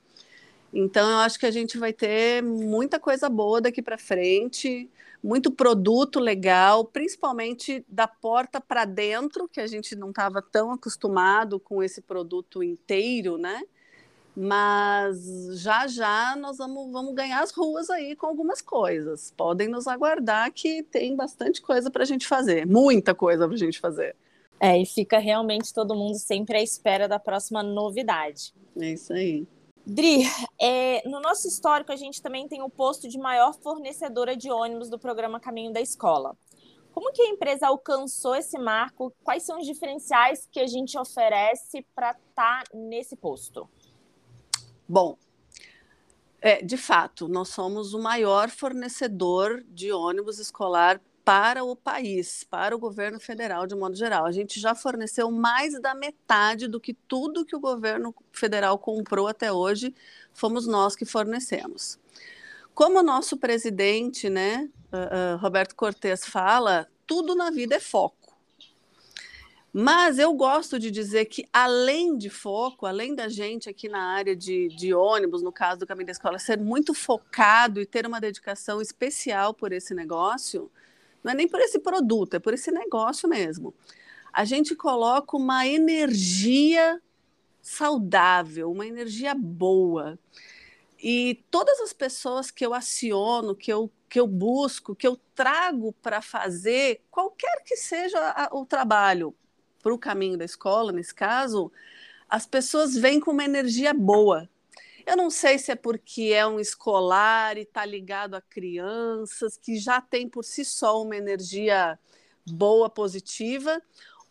Então, 0.74 1.10
eu 1.10 1.18
acho 1.18 1.40
que 1.40 1.46
a 1.46 1.52
gente 1.52 1.78
vai 1.78 1.94
ter 1.94 2.42
muita 2.44 3.00
coisa 3.00 3.30
boa 3.30 3.62
daqui 3.62 3.82
para 3.82 3.98
frente 3.98 4.90
muito 5.24 5.52
produto 5.52 6.20
legal, 6.20 6.86
principalmente 6.86 7.84
da 7.88 8.08
porta 8.08 8.62
para 8.62 8.86
dentro, 8.86 9.48
que 9.48 9.60
a 9.60 9.68
gente 9.68 9.96
não 9.96 10.10
estava 10.10 10.42
tão 10.42 10.72
acostumado 10.72 11.60
com 11.60 11.84
esse 11.84 12.02
produto 12.02 12.64
inteiro, 12.64 13.38
né? 13.38 13.62
Mas 14.36 15.60
já 15.60 15.88
já 15.88 16.36
nós 16.36 16.58
vamos, 16.58 16.92
vamos 16.92 17.16
ganhar 17.16 17.42
as 17.42 17.52
ruas 17.52 17.90
aí 17.90 18.16
com 18.16 18.28
algumas 18.28 18.62
coisas. 18.62 19.34
Podem 19.36 19.68
nos 19.68 19.88
aguardar 19.88 20.52
que 20.54 20.84
tem 20.84 21.16
bastante 21.16 21.60
coisa 21.62 21.90
para 21.90 22.04
a 22.04 22.06
gente 22.06 22.28
fazer, 22.28 22.66
muita 22.68 23.16
coisa 23.16 23.48
para 23.48 23.56
a 23.56 23.60
gente 23.60 23.80
fazer. 23.80 24.16
É, 24.60 24.80
e 24.80 24.86
fica 24.86 25.18
realmente 25.18 25.74
todo 25.74 25.96
mundo 25.96 26.18
sempre 26.18 26.58
à 26.58 26.62
espera 26.62 27.08
da 27.08 27.20
próxima 27.20 27.62
novidade. 27.62 28.54
É 28.80 28.94
isso 28.94 29.14
aí. 29.14 29.48
Dri, 29.90 30.24
é, 30.60 31.02
no 31.08 31.22
nosso 31.22 31.48
histórico, 31.48 31.94
a 31.94 31.96
gente 31.96 32.22
também 32.22 32.46
tem 32.46 32.62
o 32.62 32.70
posto 32.70 33.08
de 33.08 33.18
maior 33.18 33.54
fornecedora 33.54 34.36
de 34.36 34.52
ônibus 34.52 34.90
do 34.90 35.00
programa 35.00 35.40
Caminho 35.40 35.72
da 35.72 35.80
Escola. 35.80 36.38
Como 36.92 37.14
que 37.14 37.22
a 37.22 37.30
empresa 37.30 37.68
alcançou 37.68 38.36
esse 38.36 38.60
marco? 38.60 39.14
Quais 39.24 39.44
são 39.44 39.60
os 39.60 39.66
diferenciais 39.66 40.46
que 40.52 40.60
a 40.60 40.68
gente 40.68 40.98
oferece 40.98 41.86
para 41.96 42.12
estar 42.12 42.64
tá 42.64 42.70
nesse 42.74 43.16
posto? 43.16 43.70
Bom, 44.90 45.18
é, 46.42 46.62
de 46.62 46.76
fato, 46.76 47.30
nós 47.30 47.48
somos 47.48 47.94
o 47.94 48.00
maior 48.02 48.50
fornecedor 48.50 49.64
de 49.70 49.94
ônibus 49.94 50.38
escolar 50.38 51.00
para 51.28 51.62
o 51.62 51.76
país, 51.76 52.46
para 52.46 52.74
o 52.74 52.80
governo 52.80 53.20
federal 53.20 53.68
de 53.68 53.76
modo 53.76 53.98
geral. 53.98 54.26
A 54.26 54.32
gente 54.32 54.62
já 54.62 54.74
forneceu 54.74 55.30
mais 55.30 55.78
da 55.82 55.94
metade 55.94 56.70
do 56.70 56.80
que 56.80 56.94
tudo 56.94 57.44
que 57.44 57.54
o 57.54 57.60
governo 57.60 58.16
federal 58.32 58.80
comprou 58.80 59.28
até 59.28 59.52
hoje, 59.52 59.94
fomos 60.32 60.66
nós 60.66 60.96
que 60.96 61.04
fornecemos. 61.04 62.00
Como 62.74 63.00
o 63.00 63.04
nosso 63.04 63.36
presidente, 63.36 64.30
né, 64.30 64.70
uh, 64.86 65.36
uh, 65.36 65.38
Roberto 65.40 65.76
Cortes 65.76 66.26
fala, 66.26 66.88
tudo 67.06 67.36
na 67.36 67.52
vida 67.52 67.76
é 67.76 67.80
foco. 67.82 68.38
Mas 69.74 70.20
eu 70.20 70.34
gosto 70.34 70.80
de 70.80 70.90
dizer 70.90 71.26
que, 71.26 71.46
além 71.52 72.18
de 72.18 72.30
foco, 72.30 72.86
além 72.86 73.14
da 73.14 73.28
gente 73.28 73.70
aqui 73.70 73.90
na 73.90 74.14
área 74.14 74.34
de, 74.34 74.70
de 74.70 74.94
ônibus, 74.94 75.44
no 75.44 75.52
caso 75.52 75.82
do 75.82 75.86
caminho 75.86 76.06
da 76.06 76.14
escola, 76.14 76.40
ser 76.40 76.58
muito 76.58 76.94
focado 76.94 77.82
e 77.82 77.86
ter 77.86 78.08
uma 78.08 78.22
dedicação 78.22 78.82
especial 78.82 79.54
por 79.54 79.74
esse 79.74 79.94
negócio, 79.94 80.72
não 81.24 81.32
é 81.32 81.36
nem 81.36 81.48
por 81.48 81.60
esse 81.60 81.80
produto, 81.80 82.36
é 82.36 82.40
por 82.40 82.54
esse 82.54 82.72
negócio 82.72 83.28
mesmo. 83.28 83.74
A 84.32 84.46
gente 84.46 84.76
coloca 84.76 85.36
uma 85.36 85.66
energia 85.66 87.02
saudável, 87.62 88.72
uma 88.72 88.88
energia 88.88 89.36
boa. 89.36 90.18
E 91.02 91.44
todas 91.52 91.80
as 91.82 91.94
pessoas 91.94 92.50
que 92.50 92.66
eu 92.66 92.74
aciono, 92.74 93.56
que 93.56 93.72
eu, 93.72 93.92
que 94.10 94.20
eu 94.20 94.28
busco, 94.28 94.96
que 94.96 95.08
eu 95.08 95.20
trago 95.36 95.94
para 96.02 96.22
fazer 96.22 97.02
qualquer 97.12 97.64
que 97.64 97.76
seja 97.76 98.20
a, 98.20 98.50
o 98.56 98.66
trabalho, 98.66 99.36
para 99.82 99.94
o 99.94 100.00
caminho 100.00 100.38
da 100.38 100.46
escola, 100.46 100.92
nesse 100.92 101.14
caso, 101.14 101.72
as 102.30 102.46
pessoas 102.46 102.96
vêm 102.96 103.20
com 103.20 103.32
uma 103.32 103.44
energia 103.44 103.94
boa. 103.94 104.50
Eu 105.08 105.16
não 105.16 105.30
sei 105.30 105.58
se 105.58 105.72
é 105.72 105.76
porque 105.76 106.34
é 106.34 106.46
um 106.46 106.60
escolar 106.60 107.58
e 107.58 107.62
está 107.62 107.86
ligado 107.86 108.36
a 108.36 108.42
crianças, 108.42 109.56
que 109.56 109.80
já 109.80 110.02
tem 110.02 110.28
por 110.28 110.44
si 110.44 110.66
só 110.66 111.02
uma 111.02 111.16
energia 111.16 111.98
boa, 112.46 112.90
positiva, 112.90 113.82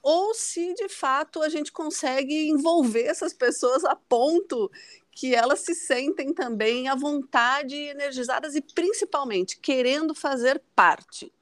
ou 0.02 0.34
se 0.34 0.74
de 0.74 0.90
fato 0.90 1.40
a 1.42 1.48
gente 1.48 1.72
consegue 1.72 2.50
envolver 2.50 3.04
essas 3.04 3.32
pessoas 3.32 3.86
a 3.86 3.96
ponto 3.96 4.70
que 5.10 5.34
elas 5.34 5.60
se 5.60 5.74
sentem 5.74 6.34
também 6.34 6.88
à 6.88 6.94
vontade, 6.94 7.74
energizadas 7.74 8.54
e 8.54 8.60
principalmente 8.60 9.58
querendo 9.58 10.14
fazer 10.14 10.62
parte. 10.74 11.32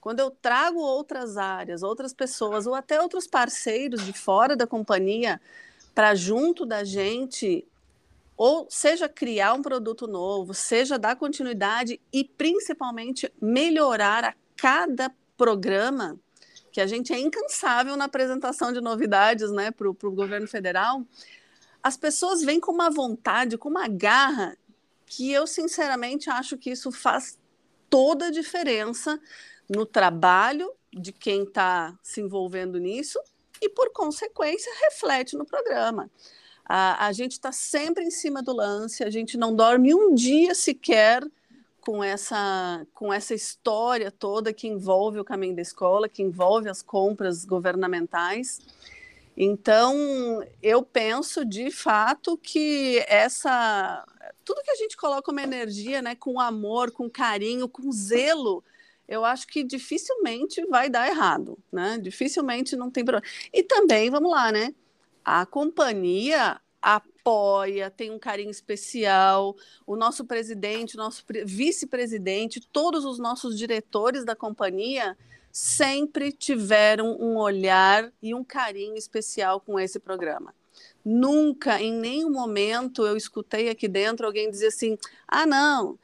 Quando 0.00 0.20
eu 0.20 0.30
trago 0.30 0.78
outras 0.78 1.36
áreas, 1.36 1.82
outras 1.82 2.14
pessoas 2.14 2.64
ou 2.64 2.76
até 2.76 3.02
outros 3.02 3.26
parceiros 3.26 4.06
de 4.06 4.12
fora 4.12 4.54
da 4.54 4.68
companhia 4.68 5.40
para 5.92 6.14
junto 6.14 6.64
da 6.64 6.84
gente 6.84 7.66
ou 8.36 8.66
seja 8.70 9.08
criar 9.08 9.54
um 9.54 9.62
produto 9.62 10.06
novo, 10.06 10.52
seja 10.52 10.98
dar 10.98 11.16
continuidade 11.16 12.00
e 12.12 12.24
principalmente 12.24 13.32
melhorar 13.40 14.24
a 14.24 14.34
cada 14.56 15.12
programa, 15.36 16.18
que 16.72 16.80
a 16.80 16.86
gente 16.86 17.12
é 17.12 17.18
incansável 17.18 17.96
na 17.96 18.06
apresentação 18.06 18.72
de 18.72 18.80
novidades 18.80 19.50
né, 19.52 19.70
para 19.70 19.88
o 19.88 19.94
governo 19.94 20.48
federal, 20.48 21.04
as 21.82 21.96
pessoas 21.96 22.42
vêm 22.42 22.58
com 22.58 22.72
uma 22.72 22.90
vontade, 22.90 23.58
com 23.58 23.68
uma 23.68 23.86
garra, 23.86 24.56
que 25.06 25.30
eu 25.30 25.46
sinceramente 25.46 26.30
acho 26.30 26.56
que 26.56 26.70
isso 26.70 26.90
faz 26.90 27.38
toda 27.88 28.26
a 28.26 28.30
diferença 28.30 29.20
no 29.68 29.86
trabalho 29.86 30.72
de 30.92 31.12
quem 31.12 31.42
está 31.44 31.96
se 32.02 32.20
envolvendo 32.20 32.78
nisso 32.78 33.20
e, 33.60 33.68
por 33.68 33.92
consequência, 33.92 34.72
reflete 34.80 35.36
no 35.36 35.44
programa. 35.44 36.10
A, 36.64 37.06
a 37.06 37.12
gente 37.12 37.32
está 37.32 37.52
sempre 37.52 38.04
em 38.04 38.10
cima 38.10 38.42
do 38.42 38.52
lance, 38.52 39.04
a 39.04 39.10
gente 39.10 39.36
não 39.36 39.54
dorme 39.54 39.94
um 39.94 40.14
dia 40.14 40.54
sequer 40.54 41.22
com 41.80 42.02
essa, 42.02 42.86
com 42.94 43.12
essa 43.12 43.34
história 43.34 44.10
toda 44.10 44.52
que 44.52 44.66
envolve 44.66 45.20
o 45.20 45.24
caminho 45.24 45.54
da 45.54 45.62
escola, 45.62 46.08
que 46.08 46.22
envolve 46.22 46.68
as 46.68 46.80
compras 46.80 47.44
governamentais. 47.44 48.60
Então, 49.36 49.94
eu 50.62 50.82
penso 50.82 51.44
de 51.44 51.70
fato 51.70 52.38
que 52.38 53.04
essa 53.08 54.04
tudo 54.44 54.62
que 54.62 54.70
a 54.70 54.76
gente 54.76 54.96
coloca 54.96 55.32
uma 55.32 55.42
energia, 55.42 56.02
né, 56.02 56.14
com 56.14 56.38
amor, 56.38 56.90
com 56.90 57.08
carinho, 57.10 57.68
com 57.68 57.90
zelo, 57.90 58.62
eu 59.08 59.24
acho 59.24 59.46
que 59.46 59.64
dificilmente 59.64 60.64
vai 60.66 60.88
dar 60.88 61.08
errado, 61.08 61.58
né? 61.70 61.98
Dificilmente 62.00 62.76
não 62.76 62.90
tem 62.90 63.04
problema. 63.04 63.26
E 63.52 63.62
também, 63.62 64.10
vamos 64.10 64.30
lá, 64.30 64.50
né? 64.50 64.74
A 65.24 65.46
companhia 65.46 66.60
apoia, 66.80 67.90
tem 67.90 68.10
um 68.10 68.18
carinho 68.18 68.50
especial. 68.50 69.56
O 69.86 69.96
nosso 69.96 70.24
presidente, 70.24 70.96
o 70.96 70.98
nosso 70.98 71.24
vice-presidente, 71.46 72.60
todos 72.60 73.04
os 73.04 73.18
nossos 73.18 73.58
diretores 73.58 74.24
da 74.24 74.36
companhia 74.36 75.16
sempre 75.50 76.32
tiveram 76.32 77.16
um 77.18 77.38
olhar 77.38 78.12
e 78.22 78.34
um 78.34 78.44
carinho 78.44 78.96
especial 78.96 79.60
com 79.60 79.80
esse 79.80 79.98
programa. 79.98 80.54
Nunca, 81.04 81.80
em 81.80 81.92
nenhum 81.92 82.30
momento, 82.30 83.06
eu 83.06 83.16
escutei 83.16 83.68
aqui 83.68 83.86
dentro 83.86 84.26
alguém 84.26 84.50
dizer 84.50 84.68
assim: 84.68 84.98
ah, 85.28 85.46
não, 85.46 85.98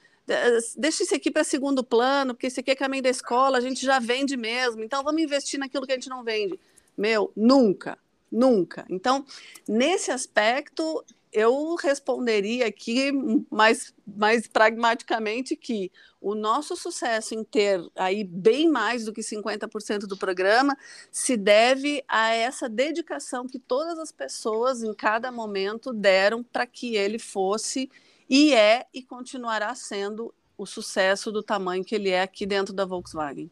deixa 0.77 1.03
isso 1.03 1.15
aqui 1.15 1.31
para 1.31 1.43
segundo 1.43 1.83
plano, 1.83 2.35
porque 2.35 2.47
esse 2.47 2.61
aqui 2.61 2.71
é 2.71 2.77
caminho 2.77 3.03
da 3.03 3.11
escola, 3.11 3.59
a 3.59 3.61
gente 3.61 3.85
já 3.85 3.99
vende 3.99 4.37
mesmo, 4.37 4.83
então 4.83 5.03
vamos 5.03 5.23
investir 5.23 5.59
naquilo 5.59 5.87
que 5.87 5.93
a 5.93 5.97
gente 5.97 6.09
não 6.09 6.23
vende. 6.23 6.59
Meu, 6.97 7.33
nunca, 7.35 7.99
Nunca. 8.31 8.85
Então, 8.89 9.25
nesse 9.69 10.11
aspecto, 10.11 11.05
eu 11.33 11.75
responderia 11.77 12.67
aqui 12.67 13.13
mais, 13.51 13.95
mais 14.07 14.47
pragmaticamente 14.47 15.57
que 15.57 15.91
o 16.21 16.35
nosso 16.35 16.77
sucesso 16.77 17.35
em 17.35 17.43
ter 17.43 17.81
aí 17.97 18.25
bem 18.25 18.69
mais 18.69 19.05
do 19.05 19.13
que 19.13 19.21
50% 19.21 20.01
do 20.01 20.17
programa 20.17 20.77
se 21.11 21.37
deve 21.37 22.05
a 22.07 22.31
essa 22.35 22.69
dedicação 22.69 23.47
que 23.47 23.59
todas 23.59 23.99
as 23.99 24.13
pessoas 24.13 24.83
em 24.83 24.93
cada 24.93 25.33
momento 25.33 25.93
deram 25.93 26.43
para 26.43 26.67
que 26.67 26.97
ele 26.97 27.19
fosse 27.19 27.91
e 28.29 28.53
é 28.53 28.87
e 28.93 29.03
continuará 29.03 29.75
sendo 29.75 30.35
o 30.59 30.67
sucesso 30.67 31.33
do 31.33 31.43
tamanho 31.43 31.85
que 31.85 31.95
ele 31.95 32.11
é 32.11 32.23
aqui 32.23 32.45
dentro 32.45 32.75
da 32.75 32.85
Volkswagen. 32.85 33.51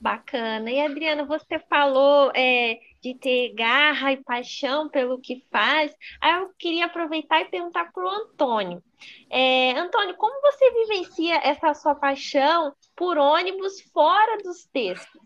Bacana. 0.00 0.70
E 0.70 0.80
Adriana, 0.80 1.24
você 1.24 1.58
falou 1.58 2.30
é, 2.34 2.78
de 3.02 3.14
ter 3.14 3.54
garra 3.54 4.12
e 4.12 4.22
paixão 4.22 4.88
pelo 4.88 5.20
que 5.20 5.44
faz. 5.50 5.94
Aí 6.20 6.40
eu 6.40 6.50
queria 6.58 6.86
aproveitar 6.86 7.40
e 7.40 7.46
perguntar 7.46 7.92
para 7.92 8.04
o 8.04 8.08
Antônio. 8.08 8.82
É, 9.30 9.72
Antônio, 9.78 10.16
como 10.16 10.40
você 10.40 10.70
vivencia 10.72 11.36
essa 11.44 11.72
sua 11.74 11.94
paixão 11.94 12.72
por 12.96 13.16
ônibus 13.16 13.80
fora 13.92 14.42
dos 14.42 14.66
textos? 14.72 15.20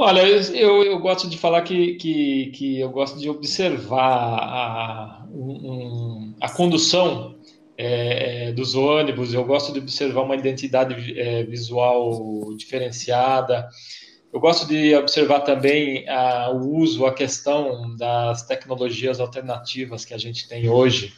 Olha, 0.00 0.20
eu, 0.22 0.84
eu 0.84 0.98
gosto 1.00 1.28
de 1.28 1.36
falar 1.36 1.62
que, 1.62 1.94
que, 1.94 2.52
que 2.52 2.78
eu 2.78 2.88
gosto 2.88 3.18
de 3.18 3.28
observar 3.28 4.38
a, 4.38 5.26
um, 5.28 6.36
a 6.40 6.48
condução 6.48 7.36
é, 7.76 8.52
dos 8.52 8.76
ônibus, 8.76 9.34
eu 9.34 9.44
gosto 9.44 9.72
de 9.72 9.80
observar 9.80 10.22
uma 10.22 10.36
identidade 10.36 11.18
é, 11.18 11.42
visual 11.42 12.54
diferenciada. 12.56 13.68
Eu 14.32 14.40
gosto 14.40 14.66
de 14.66 14.94
observar 14.94 15.40
também 15.40 16.08
a, 16.08 16.50
o 16.50 16.76
uso, 16.76 17.06
a 17.06 17.14
questão 17.14 17.96
das 17.96 18.42
tecnologias 18.46 19.20
alternativas 19.20 20.04
que 20.04 20.14
a 20.14 20.18
gente 20.18 20.48
tem 20.48 20.68
hoje 20.68 21.14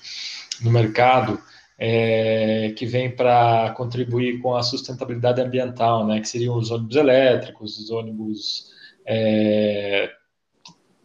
no 0.61 0.71
mercado, 0.71 1.41
é, 1.79 2.73
que 2.77 2.87
vem 2.87 3.11
para 3.11 3.71
contribuir 3.77 4.41
com 4.41 4.55
a 4.55 4.63
sustentabilidade 4.63 5.41
ambiental, 5.41 6.07
né, 6.07 6.21
que 6.21 6.29
seriam 6.29 6.57
os 6.57 6.71
ônibus 6.71 6.97
elétricos, 6.97 7.79
os 7.79 7.91
ônibus 7.91 8.71
é, 9.07 10.11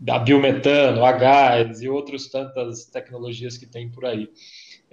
a 0.10 0.20
biometano, 0.20 1.04
a 1.04 1.12
gás 1.14 1.82
e 1.82 1.90
outras 1.90 2.28
tantas 2.28 2.86
tecnologias 2.86 3.58
que 3.58 3.66
tem 3.66 3.90
por 3.90 4.06
aí 4.06 4.30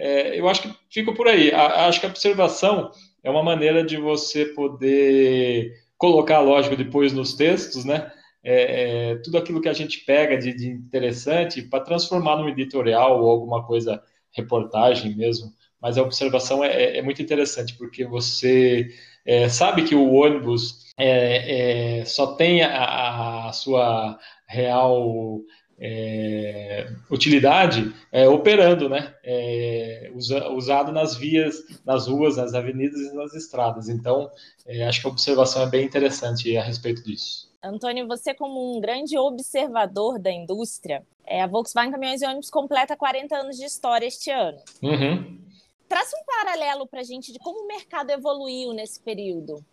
é, 0.03 0.39
eu 0.39 0.49
acho 0.49 0.63
que 0.63 0.75
fico 0.91 1.15
por 1.15 1.29
aí. 1.29 1.53
A, 1.53 1.87
acho 1.87 2.01
que 2.01 2.07
a 2.07 2.09
observação 2.09 2.91
é 3.23 3.31
uma 3.31 3.43
maneira 3.43 3.85
de 3.85 3.97
você 3.97 4.47
poder 4.47 5.82
colocar, 6.03 6.41
lógico, 6.41 6.75
depois 6.75 7.13
nos 7.13 7.35
textos, 7.35 7.85
né? 7.85 8.11
É, 8.43 9.13
é, 9.13 9.17
tudo 9.19 9.39
aquilo 9.39 9.61
que 9.61 9.69
a 9.69 9.73
gente 9.73 10.05
pega 10.05 10.37
de, 10.37 10.53
de 10.53 10.67
interessante 10.67 11.63
para 11.63 11.85
transformar 11.85 12.39
num 12.39 12.49
editorial 12.49 13.23
ou 13.23 13.31
alguma 13.31 13.65
coisa, 13.65 14.03
reportagem 14.33 15.15
mesmo, 15.15 15.53
mas 15.81 15.97
a 15.97 16.03
observação 16.03 16.65
é, 16.65 16.99
é 16.99 17.03
muito 17.03 17.23
interessante, 17.23 17.75
porque 17.79 18.05
você 18.05 18.89
é, 19.25 19.49
sabe 19.49 19.85
que 19.85 19.95
o 19.95 20.13
ônibus 20.13 20.91
é, 20.99 22.01
é, 22.01 22.05
só 22.05 22.35
tem 22.35 22.63
a, 22.63 23.47
a 23.47 23.53
sua 23.53 24.19
real 24.49 25.39
é, 25.85 26.87
utilidade 27.11 27.93
é, 28.13 28.29
operando, 28.29 28.89
né? 28.89 29.13
É, 29.25 30.13
usa, 30.15 30.49
usado 30.51 30.93
nas 30.93 31.17
vias, 31.17 31.57
nas 31.85 32.07
ruas, 32.07 32.37
nas 32.37 32.55
avenidas 32.55 33.01
e 33.01 33.13
nas 33.13 33.35
estradas. 33.35 33.89
Então, 33.89 34.31
é, 34.65 34.87
acho 34.87 35.01
que 35.01 35.09
a 35.09 35.11
observação 35.11 35.63
é 35.63 35.67
bem 35.67 35.85
interessante 35.85 36.57
a 36.57 36.63
respeito 36.63 37.03
disso. 37.03 37.51
Antônio, 37.61 38.07
você 38.07 38.33
como 38.33 38.77
um 38.77 38.81
grande 38.81 39.19
observador 39.19 40.21
da 40.21 40.31
indústria, 40.31 41.05
é, 41.27 41.43
a 41.43 41.49
Volkswagen 41.49 41.91
Caminhões 41.91 42.23
e 42.23 42.27
Ônibus 42.27 42.51
completa 42.51 42.97
40 42.97 43.37
anos 43.37 43.57
de 43.57 43.65
história 43.65 44.07
este 44.07 44.31
ano. 44.31 44.59
Uhum. 44.81 45.41
Traça 45.89 46.17
um 46.17 46.25
paralelo 46.25 46.87
para 46.87 47.01
a 47.01 47.05
gente 47.05 47.33
de 47.33 47.39
como 47.41 47.65
o 47.65 47.67
mercado 47.67 48.11
evoluiu 48.11 48.73
nesse 48.73 49.01
período. 49.01 49.65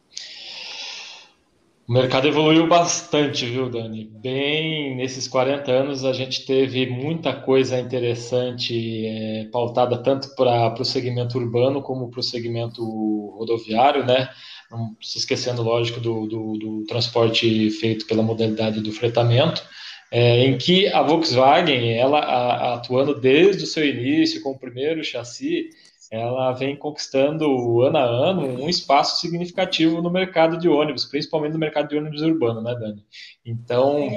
O 1.90 1.92
mercado 1.92 2.28
evoluiu 2.28 2.68
bastante, 2.68 3.48
viu, 3.48 3.68
Dani? 3.68 4.06
Bem, 4.22 4.96
nesses 4.96 5.28
40 5.28 5.72
anos 5.72 6.06
a 6.06 6.14
gente 6.14 6.46
teve 6.46 6.86
muita 6.86 7.34
coisa 7.34 7.80
interessante 7.80 9.08
é, 9.08 9.46
pautada 9.52 9.98
tanto 9.98 10.36
para 10.36 10.80
o 10.80 10.86
segmento 10.86 11.40
urbano 11.40 11.82
como 11.82 12.12
para 12.12 12.20
o 12.20 12.24
segmento 12.24 12.84
rodoviário, 13.36 14.06
né? 14.06 14.30
Não 14.70 14.96
se 15.02 15.18
esquecendo, 15.18 15.64
lógico, 15.64 16.00
do, 16.00 16.28
do, 16.28 16.54
do 16.60 16.86
transporte 16.86 17.72
feito 17.72 18.06
pela 18.06 18.22
modalidade 18.22 18.82
do 18.82 18.92
fretamento. 18.92 19.64
É, 20.12 20.46
em 20.46 20.60
que 20.60 20.88
a 20.90 21.02
Volkswagen, 21.02 21.92
ela 21.98 22.20
a, 22.20 22.76
atuando 22.76 23.20
desde 23.20 23.64
o 23.64 23.68
seu 23.68 23.84
início 23.84 24.44
com 24.44 24.52
o 24.52 24.60
primeiro 24.60 25.04
chassi, 25.04 25.72
ela 26.12 26.52
vem 26.54 26.76
conquistando 26.76 27.82
ano 27.82 27.98
a 27.98 28.04
ano 28.04 28.42
um 28.64 28.68
espaço 28.68 29.20
significativo 29.20 30.02
no 30.02 30.10
mercado 30.10 30.58
de 30.58 30.68
ônibus, 30.68 31.06
principalmente 31.06 31.54
no 31.54 31.60
mercado 31.60 31.88
de 31.90 31.98
ônibus 31.98 32.22
urbano, 32.24 32.62
né, 32.62 32.74
Dani? 32.74 33.06
Então, 33.46 34.10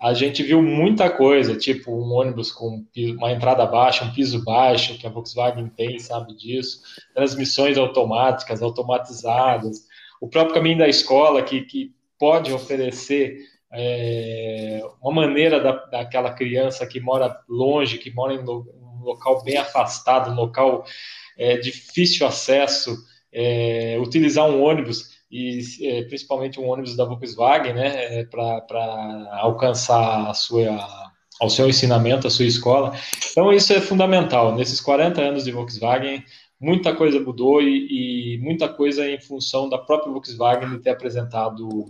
a 0.00 0.12
gente 0.12 0.42
viu 0.42 0.60
muita 0.60 1.08
coisa, 1.08 1.56
tipo 1.56 1.92
um 1.92 2.12
ônibus 2.12 2.52
com 2.52 2.84
uma 3.16 3.32
entrada 3.32 3.64
baixa, 3.64 4.04
um 4.04 4.12
piso 4.12 4.44
baixo, 4.44 4.98
que 4.98 5.06
a 5.06 5.10
Volkswagen 5.10 5.68
tem, 5.70 5.98
sabe 5.98 6.36
disso, 6.36 6.82
transmissões 7.14 7.78
automáticas, 7.78 8.62
automatizadas, 8.62 9.86
o 10.20 10.28
próprio 10.28 10.54
caminho 10.54 10.78
da 10.78 10.88
escola, 10.88 11.42
que, 11.42 11.62
que 11.62 11.94
pode 12.18 12.52
oferecer 12.52 13.38
é, 13.72 14.82
uma 15.00 15.22
maneira 15.22 15.58
da, 15.58 15.72
daquela 15.72 16.32
criança 16.32 16.86
que 16.86 17.00
mora 17.00 17.40
longe, 17.48 17.96
que 17.96 18.12
mora 18.12 18.34
em 18.34 18.40
um 18.40 19.02
local 19.02 19.42
bem 19.42 19.56
afastado, 19.56 20.30
um 20.30 20.34
local 20.34 20.84
é, 21.40 21.56
difícil 21.56 22.26
acesso, 22.26 22.94
é, 23.32 23.98
utilizar 23.98 24.46
um 24.46 24.62
ônibus 24.62 25.18
e 25.30 25.60
é, 25.82 26.02
principalmente 26.02 26.60
um 26.60 26.68
ônibus 26.68 26.94
da 26.94 27.06
Volkswagen, 27.06 27.72
né, 27.72 28.20
é, 28.20 28.24
para 28.24 29.38
alcançar 29.40 30.28
a 30.28 30.34
sua 30.34 31.10
ao 31.40 31.48
seu 31.48 31.66
ensinamento, 31.66 32.26
a 32.26 32.30
sua 32.30 32.44
escola. 32.44 32.94
Então 33.30 33.50
isso 33.50 33.72
é 33.72 33.80
fundamental. 33.80 34.54
Nesses 34.54 34.78
40 34.78 35.22
anos 35.22 35.44
de 35.44 35.50
Volkswagen, 35.50 36.22
muita 36.60 36.94
coisa 36.94 37.18
mudou 37.18 37.62
e, 37.62 38.34
e 38.34 38.38
muita 38.42 38.68
coisa 38.68 39.08
em 39.08 39.18
função 39.18 39.66
da 39.66 39.78
própria 39.78 40.12
Volkswagen 40.12 40.78
ter 40.80 40.90
apresentado 40.90 41.86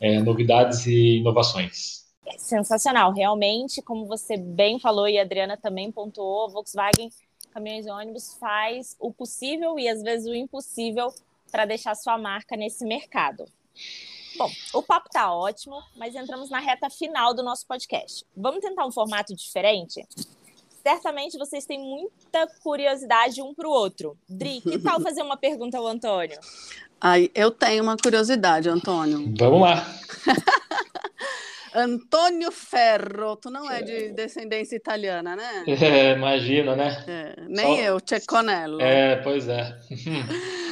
é, 0.00 0.20
novidades 0.20 0.86
e 0.86 1.16
inovações. 1.16 2.04
Sensacional, 2.38 3.12
realmente, 3.12 3.82
como 3.82 4.06
você 4.06 4.36
bem 4.36 4.78
falou 4.78 5.08
e 5.08 5.18
a 5.18 5.22
Adriana 5.22 5.56
também 5.56 5.90
pontuou, 5.90 6.46
a 6.46 6.52
Volkswagen 6.52 7.10
Caminhões 7.54 7.86
e 7.86 7.90
Ônibus 7.90 8.34
faz 8.34 8.96
o 8.98 9.12
possível 9.12 9.78
e 9.78 9.88
às 9.88 10.02
vezes 10.02 10.26
o 10.26 10.34
impossível 10.34 11.14
para 11.52 11.64
deixar 11.64 11.94
sua 11.94 12.18
marca 12.18 12.56
nesse 12.56 12.84
mercado. 12.84 13.44
Bom, 14.36 14.50
o 14.72 14.82
papo 14.82 15.08
tá 15.08 15.32
ótimo, 15.32 15.80
mas 15.96 16.16
entramos 16.16 16.50
na 16.50 16.58
reta 16.58 16.90
final 16.90 17.32
do 17.32 17.44
nosso 17.44 17.64
podcast. 17.64 18.26
Vamos 18.36 18.60
tentar 18.60 18.84
um 18.84 18.90
formato 18.90 19.32
diferente? 19.36 20.04
Certamente 20.82 21.38
vocês 21.38 21.64
têm 21.64 21.78
muita 21.78 22.48
curiosidade 22.60 23.40
um 23.40 23.54
para 23.54 23.68
o 23.68 23.70
outro. 23.70 24.18
Dri, 24.28 24.60
que 24.60 24.76
tal 24.82 25.00
fazer 25.00 25.22
uma 25.22 25.36
pergunta 25.36 25.78
ao 25.78 25.86
Antônio? 25.86 26.36
Ai, 27.00 27.30
eu 27.36 27.52
tenho 27.52 27.84
uma 27.84 27.96
curiosidade, 27.96 28.68
Antônio. 28.68 29.32
Vamos 29.38 29.60
lá. 29.60 29.86
Antônio 31.74 32.52
Ferro, 32.52 33.36
tu 33.36 33.50
não 33.50 33.68
é 33.68 33.82
de 33.82 34.12
descendência 34.12 34.76
italiana, 34.76 35.34
né? 35.34 35.64
É, 35.66 36.12
imagina, 36.12 36.76
né? 36.76 37.04
É, 37.08 37.34
nem 37.48 37.76
Só... 37.76 37.82
eu, 37.82 38.00
Ceconello. 38.04 38.80
É, 38.80 39.16
pois 39.16 39.48
é. 39.48 39.76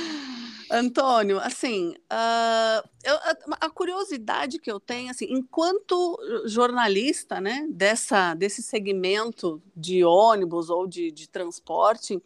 Antônio, 0.71 1.39
assim, 1.39 1.91
uh, 2.11 2.89
eu, 3.05 3.15
a, 3.15 3.67
a, 3.67 3.71
curiosidade 3.71 4.59
que 4.59 4.73
eu 4.73 4.81
tenho, 4.81 5.11
assim, 5.11 5.27
enquanto 5.29 6.19
jornalista, 6.47 7.43
né, 7.43 7.67
dessa, 7.69 8.33
desse 8.33 8.63
segmento 8.63 9.61
de 9.77 10.03
ônibus 10.03 10.71
ou 10.71 10.87
de, 10.87 11.11
de 11.11 11.29
transporte, 11.29 12.23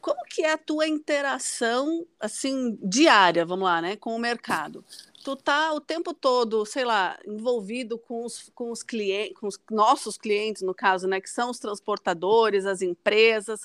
como 0.00 0.18
que 0.28 0.42
é 0.42 0.54
a 0.54 0.58
tua 0.58 0.88
interação, 0.88 2.04
assim, 2.18 2.76
diária, 2.82 3.46
vamos 3.46 3.64
lá, 3.66 3.80
né, 3.80 3.94
com 3.94 4.16
o 4.16 4.18
mercado? 4.18 4.84
Tu 5.22 5.36
tá 5.36 5.72
o 5.72 5.80
tempo 5.80 6.12
todo, 6.12 6.66
sei 6.66 6.84
lá, 6.84 7.18
envolvido 7.26 7.98
com 7.98 8.24
os, 8.24 8.50
com 8.54 8.70
os 8.70 8.82
clientes, 8.82 9.38
com 9.38 9.46
os 9.46 9.58
nossos 9.70 10.18
clientes, 10.18 10.62
no 10.62 10.74
caso, 10.74 11.06
né, 11.06 11.20
que 11.20 11.30
são 11.30 11.50
os 11.50 11.58
transportadores, 11.58 12.66
as 12.66 12.82
empresas. 12.82 13.60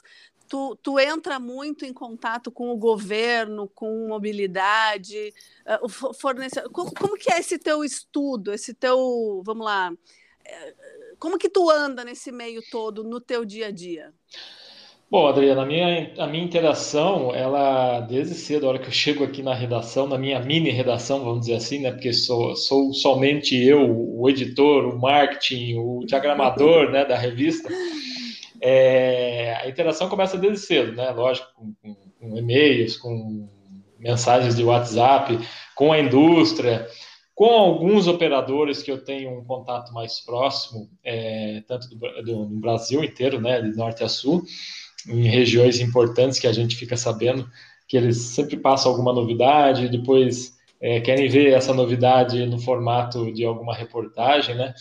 Tu, 0.47 0.77
tu 0.81 0.97
entra 0.99 1.39
muito 1.39 1.83
em 1.83 1.91
contato 1.91 2.51
com 2.51 2.69
o 2.69 2.77
governo, 2.77 3.67
com 3.67 4.07
mobilidade, 4.07 5.33
uh, 5.65 5.85
o 5.85 6.13
fornecedor. 6.13 6.71
Como, 6.71 6.93
como 6.93 7.17
que 7.17 7.31
é 7.31 7.39
esse 7.39 7.57
teu 7.57 7.83
estudo, 7.83 8.53
esse 8.53 8.73
teu, 8.73 9.41
vamos 9.43 9.65
lá, 9.65 9.91
eh, 10.45 10.75
como 11.19 11.37
que 11.37 11.49
tu 11.49 11.69
anda 11.69 12.05
nesse 12.05 12.31
meio 12.31 12.61
todo 12.71 13.03
no 13.03 13.19
teu 13.19 13.43
dia 13.43 13.67
a 13.67 13.71
dia? 13.71 14.13
Bom, 15.09 15.25
Adriana, 15.25 15.61
a 15.61 15.65
minha, 15.65 16.13
a 16.17 16.27
minha 16.27 16.43
interação, 16.43 17.33
ela, 17.33 18.01
desde 18.01 18.35
cedo, 18.35 18.65
a 18.65 18.69
hora 18.69 18.79
que 18.79 18.87
eu 18.87 18.91
chego 18.91 19.23
aqui 19.23 19.41
na 19.41 19.53
redação, 19.53 20.05
na 20.05 20.17
minha 20.17 20.37
mini 20.41 20.69
redação, 20.69 21.23
vamos 21.23 21.41
dizer 21.41 21.53
assim, 21.53 21.79
né, 21.79 21.91
porque 21.91 22.11
sou, 22.11 22.57
sou 22.57 22.93
somente 22.93 23.55
eu, 23.55 23.89
o 23.89 24.29
editor, 24.29 24.83
o 24.83 24.99
marketing, 24.99 25.77
o 25.77 26.03
diagramador, 26.05 26.91
né, 26.91 27.05
da 27.05 27.17
revista, 27.17 27.69
é, 28.59 29.55
a 29.61 29.69
interação 29.69 30.09
começa 30.09 30.37
desde 30.37 30.59
cedo, 30.59 30.91
né, 30.91 31.09
lógico, 31.11 31.47
com, 31.55 31.73
com, 31.81 31.95
com 32.19 32.37
e-mails, 32.37 32.97
com 32.97 33.47
mensagens 33.97 34.57
de 34.57 34.63
WhatsApp, 34.65 35.39
com 35.73 35.93
a 35.93 35.99
indústria, 35.99 36.85
com 37.33 37.45
alguns 37.45 38.07
operadores 38.07 38.83
que 38.83 38.91
eu 38.91 39.01
tenho 39.01 39.39
um 39.39 39.45
contato 39.45 39.93
mais 39.93 40.19
próximo, 40.19 40.89
é, 41.01 41.63
tanto 41.65 41.87
do, 41.87 41.97
do, 42.23 42.45
do 42.45 42.59
Brasil 42.59 43.01
inteiro, 43.01 43.39
né, 43.39 43.61
de 43.61 43.73
norte 43.73 44.03
a 44.03 44.09
sul, 44.09 44.43
em 45.07 45.27
regiões 45.27 45.79
importantes 45.79 46.39
que 46.39 46.47
a 46.47 46.53
gente 46.53 46.75
fica 46.75 46.97
sabendo 46.97 47.49
que 47.87 47.95
eles 47.95 48.17
sempre 48.17 48.57
passam 48.57 48.91
alguma 48.91 49.13
novidade, 49.13 49.89
depois 49.89 50.53
é, 50.81 50.99
querem 50.99 51.29
ver 51.29 51.53
essa 51.53 51.73
novidade 51.73 52.45
no 52.45 52.59
formato 52.59 53.31
de 53.33 53.45
alguma 53.45 53.73
reportagem, 53.73 54.55
né? 54.55 54.73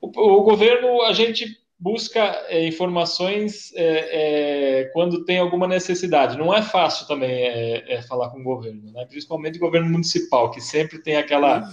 O, 0.00 0.08
o 0.08 0.42
governo, 0.42 1.02
a 1.02 1.12
gente 1.12 1.58
busca 1.78 2.20
é, 2.48 2.66
informações 2.66 3.72
é, 3.74 4.80
é 4.80 4.84
quando 4.92 5.24
tem 5.24 5.38
alguma 5.38 5.66
necessidade. 5.66 6.38
Não 6.38 6.54
é 6.54 6.62
fácil 6.62 7.06
também 7.06 7.30
é, 7.30 7.94
é, 7.94 8.02
falar 8.02 8.30
com 8.30 8.40
o 8.40 8.44
governo, 8.44 8.92
né? 8.92 9.04
principalmente 9.06 9.56
o 9.56 9.60
governo 9.60 9.90
municipal, 9.90 10.50
que 10.50 10.60
sempre 10.60 10.98
tem 10.98 11.16
aquela, 11.16 11.68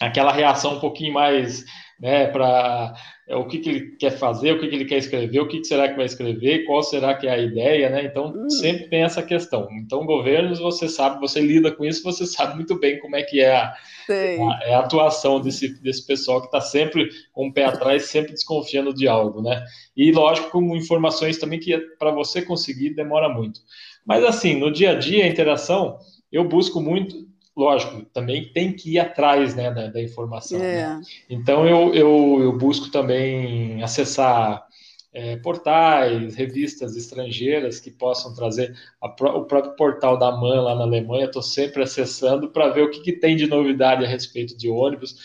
aquela 0.00 0.32
reação 0.32 0.76
um 0.76 0.80
pouquinho 0.80 1.14
mais 1.14 1.64
né, 2.00 2.26
para 2.26 2.94
é, 3.28 3.34
o 3.34 3.44
que, 3.44 3.58
que, 3.58 3.68
ele 3.68 3.96
quer 3.96 4.12
fazer, 4.12 4.52
o 4.52 4.60
que, 4.60 4.68
que 4.68 4.74
ele 4.76 4.84
quer 4.84 4.98
escrever, 4.98 5.40
o 5.40 5.48
que, 5.48 5.58
que, 5.58 5.64
será 5.64 5.88
que 5.88 5.96
vai 5.96 6.06
escrever, 6.06 6.64
qual 6.64 6.80
será 6.82 7.12
que 7.12 7.26
é 7.26 7.30
a 7.32 7.38
ideia, 7.38 7.90
né? 7.90 8.04
Então, 8.04 8.32
hum. 8.36 8.48
sempre 8.48 8.88
tem 8.88 9.02
essa 9.02 9.20
questão. 9.20 9.68
Então, 9.72 10.06
governos, 10.06 10.60
você 10.60 10.88
sabe, 10.88 11.18
você 11.18 11.40
lida 11.40 11.72
com 11.72 11.84
isso, 11.84 12.04
você 12.04 12.24
sabe 12.24 12.54
muito 12.54 12.78
bem 12.78 13.00
como 13.00 13.16
é 13.16 13.24
que 13.24 13.40
é 13.40 13.56
a, 13.56 13.74
a, 14.08 14.60
é 14.62 14.74
a 14.74 14.78
atuação 14.78 15.40
desse, 15.40 15.80
desse 15.82 16.06
pessoal 16.06 16.40
que 16.40 16.46
está 16.46 16.60
sempre 16.60 17.08
com 17.32 17.48
o 17.48 17.52
pé 17.52 17.64
atrás, 17.64 18.04
sempre 18.04 18.32
desconfiando 18.32 18.94
de 18.94 19.08
algo, 19.08 19.42
né? 19.42 19.64
E, 19.96 20.12
lógico, 20.12 20.50
com 20.50 20.76
informações 20.76 21.36
também 21.36 21.58
que 21.58 21.76
para 21.98 22.12
você 22.12 22.42
conseguir 22.42 22.90
demora 22.90 23.28
muito. 23.28 23.58
Mas, 24.06 24.22
assim, 24.22 24.54
no 24.54 24.70
dia 24.70 24.92
a 24.92 24.94
dia, 24.94 25.24
a 25.24 25.28
interação, 25.28 25.98
eu 26.30 26.44
busco 26.44 26.80
muito 26.80 27.25
lógico, 27.56 28.02
também 28.12 28.52
tem 28.52 28.72
que 28.72 28.92
ir 28.92 28.98
atrás 28.98 29.54
né, 29.54 29.70
da, 29.72 29.86
da 29.86 30.02
informação. 30.02 30.62
É. 30.62 30.96
Né? 30.96 31.00
Então, 31.30 31.66
eu, 31.66 31.94
eu, 31.94 32.42
eu, 32.42 32.52
busco 32.52 32.90
também 32.90 33.82
acessar 33.82 34.66
é, 35.12 35.36
portais, 35.36 36.34
revistas 36.34 36.94
estrangeiras 36.94 37.80
que 37.80 37.90
possam 37.90 38.34
trazer 38.34 38.76
a, 39.00 39.06
o 39.06 39.44
próprio 39.46 39.74
portal 39.74 40.18
da 40.18 40.30
MAN 40.30 40.60
lá 40.60 40.74
na 40.74 40.82
Alemanha. 40.82 41.24
Estou 41.24 41.42
sempre 41.42 41.82
acessando 41.82 42.50
para 42.50 42.68
ver 42.68 42.82
o 42.82 42.90
que, 42.90 43.00
que 43.00 43.12
tem 43.12 43.34
de 43.34 43.46
novidade 43.46 44.04
a 44.04 44.08
respeito 44.08 44.56
de 44.56 44.68
ônibus, 44.68 45.16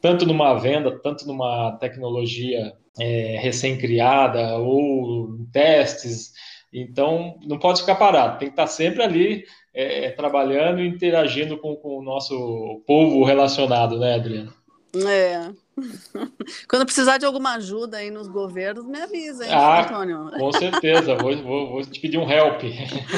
tanto 0.00 0.24
numa 0.24 0.54
venda, 0.54 0.98
tanto 1.02 1.26
numa 1.26 1.72
tecnologia 1.72 2.72
é, 2.98 3.38
recém-criada 3.38 4.56
ou 4.56 5.46
testes 5.52 6.32
Então, 6.72 7.38
não 7.44 7.58
pode 7.58 7.80
ficar 7.80 7.96
parado, 7.96 8.38
tem 8.38 8.48
que 8.48 8.52
estar 8.52 8.66
sempre 8.66 9.02
ali 9.02 9.44
é, 9.76 10.10
trabalhando 10.10 10.80
e 10.80 10.88
interagindo 10.88 11.58
com, 11.58 11.76
com 11.76 11.98
o 11.98 12.02
nosso 12.02 12.82
povo 12.86 13.22
relacionado, 13.24 13.98
né, 13.98 14.14
Adriana? 14.14 14.52
É. 14.94 15.50
Quando 16.66 16.86
precisar 16.86 17.18
de 17.18 17.26
alguma 17.26 17.56
ajuda 17.56 17.98
aí 17.98 18.10
nos 18.10 18.26
governos, 18.26 18.86
me 18.86 18.98
avisa, 18.98 19.44
hein, 19.44 19.50
ah, 19.52 19.82
Antônio? 19.82 20.30
Com 20.38 20.50
certeza, 20.52 21.14
vou, 21.16 21.36
vou, 21.42 21.70
vou 21.72 21.82
te 21.82 22.00
pedir 22.00 22.16
um 22.16 22.30
help. 22.30 22.62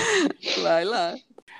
Vai 0.61 0.85
lá. 0.85 1.15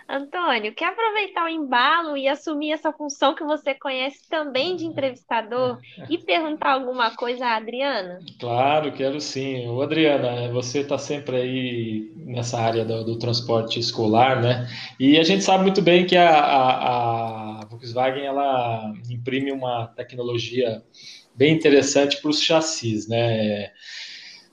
Antônio, 0.09 0.75
quer 0.75 0.87
aproveitar 0.87 1.45
o 1.45 1.49
embalo 1.51 2.17
e 2.17 2.27
assumir 2.27 2.73
essa 2.73 2.91
função 2.91 3.35
que 3.35 3.45
você 3.45 3.75
conhece 3.75 4.27
também 4.27 4.75
de 4.75 4.87
entrevistador 4.87 5.79
e 6.09 6.17
perguntar 6.17 6.73
alguma 6.73 7.15
coisa 7.15 7.45
à 7.45 7.57
Adriana? 7.57 8.19
Claro, 8.41 8.91
quero 8.93 9.21
sim. 9.21 9.69
Ô, 9.69 9.83
Adriana, 9.83 10.51
você 10.51 10.81
está 10.81 10.97
sempre 10.97 11.37
aí 11.37 12.13
nessa 12.17 12.59
área 12.59 12.87
do, 12.87 13.05
do, 13.05 13.19
transporte 13.19 13.79
escolar, 13.79 14.41
né? 14.41 14.67
E 14.99 15.19
a 15.19 15.23
gente 15.23 15.45
sabe 15.45 15.65
muito 15.65 15.83
bem 15.83 16.07
que 16.07 16.17
a, 16.17 16.31
a, 16.31 17.61
a 17.61 17.67
Volkswagen 17.67 18.25
ela 18.25 18.91
imprime 19.11 19.53
uma 19.53 19.89
tecnologia 19.89 20.83
bem 21.35 21.53
interessante 21.53 22.19
para 22.23 22.31
os 22.31 22.41
chassis, 22.41 23.07
né? 23.07 23.73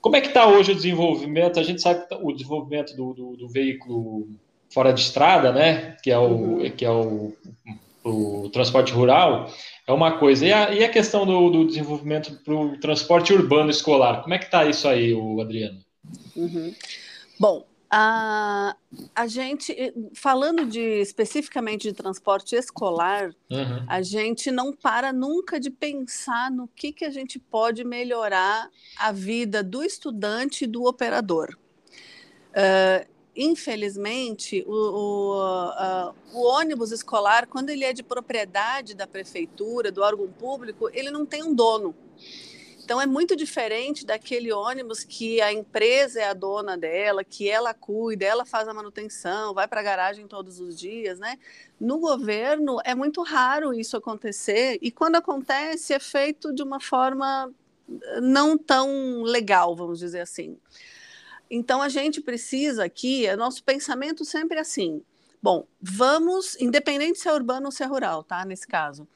Como 0.02 0.16
é 0.16 0.20
que 0.20 0.28
está 0.28 0.46
hoje 0.46 0.72
o 0.72 0.74
desenvolvimento? 0.74 1.58
A 1.58 1.62
gente 1.62 1.80
sabe 1.80 2.02
que 2.02 2.10
tá, 2.10 2.18
o 2.18 2.30
desenvolvimento 2.30 2.94
do, 2.94 3.14
do, 3.14 3.36
do 3.38 3.48
veículo 3.48 4.28
fora 4.76 4.92
de 4.92 5.00
estrada, 5.00 5.52
né? 5.52 5.96
Que 6.02 6.10
é 6.10 6.18
o, 6.18 6.28
uhum. 6.28 6.70
que 6.70 6.84
é 6.84 6.90
o, 6.90 7.32
o 8.04 8.50
transporte 8.50 8.92
rural, 8.92 9.50
é 9.86 9.92
uma 9.92 10.18
coisa. 10.18 10.44
E 10.44 10.52
a, 10.52 10.70
e 10.70 10.84
a 10.84 10.88
questão 10.90 11.24
do, 11.24 11.48
do 11.48 11.66
desenvolvimento 11.66 12.38
para 12.44 12.54
o 12.54 12.78
transporte 12.78 13.32
urbano 13.32 13.70
escolar, 13.70 14.20
como 14.22 14.34
é 14.34 14.38
que 14.38 14.44
está 14.44 14.66
isso 14.66 14.86
aí, 14.86 15.14
o 15.14 15.40
Adriano? 15.40 15.80
Uhum. 16.36 16.74
Bom, 17.40 17.66
a, 17.90 18.76
a 19.14 19.26
gente, 19.26 19.74
falando 20.14 20.66
de 20.66 21.00
especificamente 21.00 21.88
de 21.88 21.94
transporte 21.94 22.54
escolar, 22.54 23.30
uhum. 23.50 23.86
a 23.88 24.02
gente 24.02 24.50
não 24.50 24.74
para 24.74 25.10
nunca 25.10 25.58
de 25.58 25.70
pensar 25.70 26.50
no 26.50 26.68
que, 26.68 26.92
que 26.92 27.06
a 27.06 27.10
gente 27.10 27.38
pode 27.38 27.82
melhorar 27.82 28.68
a 28.98 29.10
vida 29.10 29.62
do 29.62 29.82
estudante 29.82 30.64
e 30.64 30.66
do 30.66 30.84
operador. 30.84 31.56
Uh, 32.50 33.15
infelizmente, 33.36 34.64
o, 34.66 34.72
o, 34.72 35.40
uh, 35.40 36.14
o, 36.32 36.42
ônibus 36.42 36.90
escolar, 36.90 37.46
quando 37.46 37.70
ele 37.70 37.84
é 37.84 37.92
de 37.92 38.02
propriedade 38.02 38.94
da 38.94 39.06
prefeitura, 39.06 39.92
do 39.92 40.02
órgão 40.02 40.26
público, 40.28 40.88
ele 40.92 41.10
não 41.10 41.26
tem 41.26 41.42
um 41.42 41.54
dono. 41.54 41.94
Então, 42.82 43.00
é 43.00 43.06
muito 43.06 43.34
diferente 43.34 44.06
daquele 44.06 44.52
ônibus 44.52 45.02
que 45.02 45.40
a 45.40 45.52
empresa 45.52 46.20
é 46.20 46.28
a 46.28 46.32
dona 46.32 46.78
dela, 46.78 47.24
que 47.24 47.48
ela 47.50 47.74
cuida, 47.74 48.24
ela 48.24 48.46
faz 48.46 48.68
a 48.68 48.74
manutenção, 48.74 49.52
vai 49.52 49.66
para 49.66 49.80
a 49.80 49.82
garagem 49.82 50.28
todos 50.28 50.60
os 50.60 50.78
dias, 50.78 51.18
né? 51.18 51.36
No 51.80 51.98
governo, 51.98 52.78
é 52.84 52.94
muito 52.94 53.22
raro 53.22 53.74
isso 53.74 53.96
acontecer, 53.96 54.78
e 54.80 54.92
quando 54.92 55.16
acontece, 55.16 55.92
é 55.92 55.98
feito 55.98 56.54
de 56.54 56.62
uma 56.62 56.78
forma 56.78 57.52
não 58.22 58.56
tão 58.56 59.22
legal, 59.22 59.74
vamos 59.74 59.98
dizer 59.98 60.20
assim. 60.20 60.56
Então 61.50 61.80
a 61.80 61.88
gente 61.88 62.20
precisa 62.20 62.84
aqui, 62.84 63.26
é 63.26 63.36
nosso 63.36 63.62
pensamento 63.62 64.24
sempre 64.24 64.58
assim. 64.58 65.02
Bom, 65.42 65.66
vamos, 65.80 66.56
independente 66.60 67.18
se 67.18 67.28
é 67.28 67.32
urbano 67.32 67.66
ou 67.66 67.72
se 67.72 67.82
é 67.82 67.86
rural, 67.86 68.24
tá? 68.24 68.44
Nesse 68.44 68.66
caso, 68.66 69.06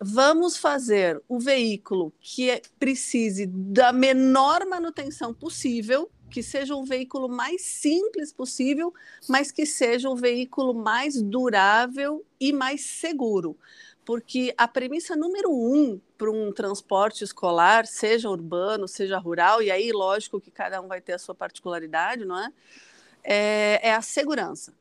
vamos 0.00 0.56
fazer 0.56 1.20
o 1.28 1.38
veículo 1.38 2.12
que 2.20 2.50
é, 2.50 2.62
precise 2.78 3.46
da 3.46 3.92
menor 3.92 4.64
manutenção 4.66 5.34
possível, 5.34 6.10
que 6.30 6.42
seja 6.42 6.76
um 6.76 6.84
veículo 6.84 7.28
mais 7.28 7.62
simples 7.62 8.32
possível, 8.32 8.92
mas 9.28 9.50
que 9.50 9.64
seja 9.64 10.08
um 10.08 10.16
veículo 10.16 10.74
mais 10.74 11.20
durável 11.22 12.24
e 12.38 12.52
mais 12.52 12.82
seguro 12.82 13.56
porque 14.04 14.54
a 14.56 14.68
premissa 14.68 15.16
número 15.16 15.50
um 15.50 16.00
para 16.18 16.30
um 16.30 16.52
transporte 16.52 17.24
escolar, 17.24 17.86
seja 17.86 18.28
urbano, 18.28 18.86
seja 18.86 19.18
rural, 19.18 19.62
e 19.62 19.70
aí, 19.70 19.90
lógico 19.92 20.40
que 20.40 20.50
cada 20.50 20.80
um 20.80 20.88
vai 20.88 21.00
ter 21.00 21.14
a 21.14 21.18
sua 21.18 21.34
particularidade, 21.34 22.24
não 22.24 22.38
é? 22.38 22.52
É, 23.22 23.88
é 23.88 23.94
a 23.94 24.02
segurança. 24.02 24.74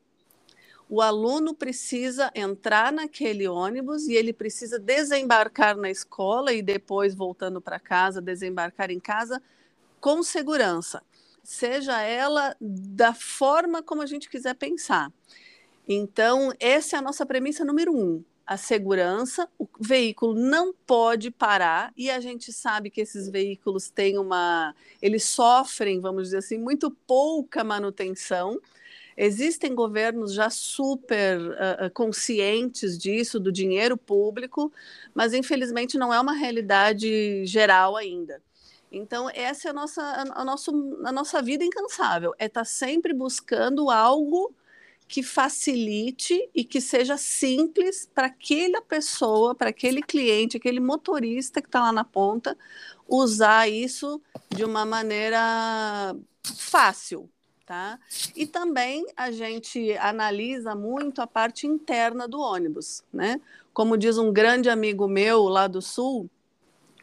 O 0.89 1.01
aluno 1.01 1.55
precisa 1.55 2.29
entrar 2.35 2.91
naquele 2.91 3.47
ônibus 3.47 4.07
e 4.07 4.13
ele 4.13 4.33
precisa 4.33 4.77
desembarcar 4.77 5.77
na 5.77 5.89
escola 5.89 6.53
e 6.53 6.61
depois, 6.61 7.15
voltando 7.15 7.61
para 7.61 7.79
casa, 7.79 8.21
desembarcar 8.21 8.91
em 8.91 8.99
casa 8.99 9.41
com 10.01 10.21
segurança, 10.21 11.01
seja 11.41 12.01
ela 12.01 12.55
da 12.59 13.13
forma 13.13 13.81
como 13.81 14.01
a 14.01 14.05
gente 14.05 14.29
quiser 14.29 14.53
pensar. 14.55 15.11
Então, 15.87 16.53
essa 16.59 16.97
é 16.97 16.99
a 16.99 17.01
nossa 17.01 17.25
premissa 17.25 17.63
número 17.63 17.95
um 17.95 18.23
a 18.45 18.57
segurança, 18.57 19.47
o 19.57 19.67
veículo 19.79 20.35
não 20.35 20.73
pode 20.73 21.31
parar 21.31 21.93
e 21.95 22.11
a 22.11 22.19
gente 22.19 22.51
sabe 22.51 22.89
que 22.89 23.01
esses 23.01 23.29
veículos 23.29 23.89
têm 23.89 24.17
uma, 24.17 24.75
eles 25.01 25.23
sofrem, 25.23 26.01
vamos 26.01 26.23
dizer 26.23 26.37
assim, 26.37 26.57
muito 26.57 26.91
pouca 26.91 27.63
manutenção. 27.63 28.59
Existem 29.15 29.73
governos 29.73 30.33
já 30.33 30.49
super 30.49 31.39
uh, 31.39 31.89
conscientes 31.93 32.97
disso, 32.97 33.39
do 33.39 33.51
dinheiro 33.51 33.95
público, 33.95 34.71
mas 35.13 35.33
infelizmente 35.33 35.97
não 35.97 36.13
é 36.13 36.19
uma 36.19 36.33
realidade 36.33 37.45
geral 37.45 37.95
ainda. 37.95 38.41
Então, 38.91 39.29
essa 39.33 39.69
é 39.69 39.71
a 39.71 39.73
nossa, 39.73 40.01
a, 40.01 40.41
a, 40.41 40.45
nosso, 40.45 40.99
a 41.03 41.11
nossa 41.11 41.41
vida 41.41 41.63
incansável, 41.63 42.33
é 42.37 42.45
estar 42.45 42.61
tá 42.61 42.65
sempre 42.65 43.13
buscando 43.13 43.89
algo 43.89 44.53
que 45.07 45.21
facilite 45.21 46.49
e 46.53 46.63
que 46.63 46.81
seja 46.81 47.17
simples 47.17 48.09
para 48.13 48.27
aquela 48.27 48.81
pessoa, 48.81 49.53
para 49.53 49.69
aquele 49.69 50.01
cliente, 50.01 50.57
aquele 50.57 50.79
motorista 50.79 51.61
que 51.61 51.67
está 51.67 51.81
lá 51.81 51.91
na 51.91 52.03
ponta, 52.03 52.57
usar 53.07 53.69
isso 53.69 54.21
de 54.49 54.63
uma 54.63 54.85
maneira 54.85 56.15
fácil, 56.43 57.29
tá? 57.65 57.99
E 58.35 58.45
também 58.45 59.05
a 59.15 59.31
gente 59.31 59.93
analisa 59.97 60.75
muito 60.75 61.21
a 61.21 61.27
parte 61.27 61.67
interna 61.67 62.27
do 62.27 62.39
ônibus, 62.39 63.03
né? 63.11 63.39
Como 63.73 63.97
diz 63.97 64.17
um 64.17 64.31
grande 64.31 64.69
amigo 64.69 65.07
meu 65.07 65.43
lá 65.43 65.67
do 65.67 65.81
sul, 65.81 66.29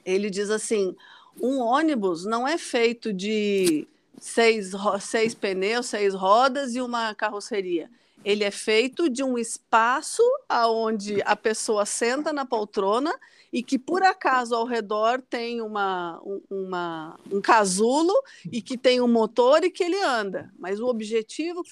ele 0.05 0.31
diz 0.31 0.51
assim: 0.51 0.97
um 1.41 1.59
ônibus 1.59 2.25
não 2.25 2.47
é 2.47 2.59
feito 2.59 3.13
de 3.13 3.87
seis, 4.21 4.73
seis 5.01 5.35
pneus, 5.35 5.87
seis 5.87 6.15
rodas 6.15 6.75
e 6.75 6.81
uma 6.81 7.15
carroceria. 7.15 7.91
Ele 8.23 8.45
é 8.45 8.51
feito 8.51 9.09
de 9.09 9.25
um 9.25 9.39
espaço 9.39 10.23
aonde 10.47 11.23
a 11.25 11.35
pessoa 11.35 11.87
senta 11.87 12.33
na 12.33 12.45
poltrona 12.45 13.19
e 13.51 13.63
que 13.63 13.79
por 13.79 14.03
acaso 14.03 14.55
ao 14.55 14.67
redor 14.67 15.23
tem 15.23 15.63
uma, 15.63 16.21
uma, 16.49 17.19
um 17.33 17.41
casulo 17.41 18.13
e 18.53 18.61
que 18.61 18.77
tem 18.77 19.01
um 19.01 19.09
motor 19.09 19.65
e 19.65 19.71
que 19.71 19.83
ele 19.83 20.01
anda. 20.03 20.53
Mas 20.59 20.81
o 20.81 20.87
objetivo 20.87 21.65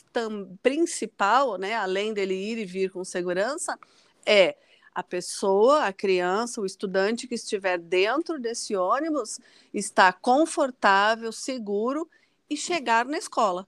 principal, 0.63 1.59
né, 1.59 1.75
além 1.75 2.15
dele 2.15 2.35
ir 2.35 2.59
e 2.59 2.65
vir 2.65 2.91
com 2.91 3.05
segurança, 3.05 3.79
é 4.25 4.57
a 4.95 5.03
pessoa, 5.03 5.85
a 5.85 5.93
criança, 5.93 6.61
o 6.61 6.67
estudante 6.67 7.29
que 7.29 7.35
estiver 7.35 7.79
dentro 7.79 8.41
desse 8.41 8.75
ônibus 8.75 9.39
estar 9.73 10.15
confortável, 10.15 11.31
seguro 11.31 12.09
e 12.49 12.57
chegar 12.57 13.05
na 13.05 13.19
escola. 13.19 13.67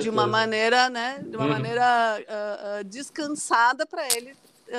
De 0.00 0.08
uma 0.08 0.26
maneira, 0.26 0.90
né? 0.90 1.22
De 1.24 1.36
uma 1.36 1.44
uhum. 1.44 1.52
maneira 1.52 2.18
uh, 2.18 2.80
uh, 2.80 2.84
descansada 2.84 3.86
para 3.86 4.06
ele 4.16 4.34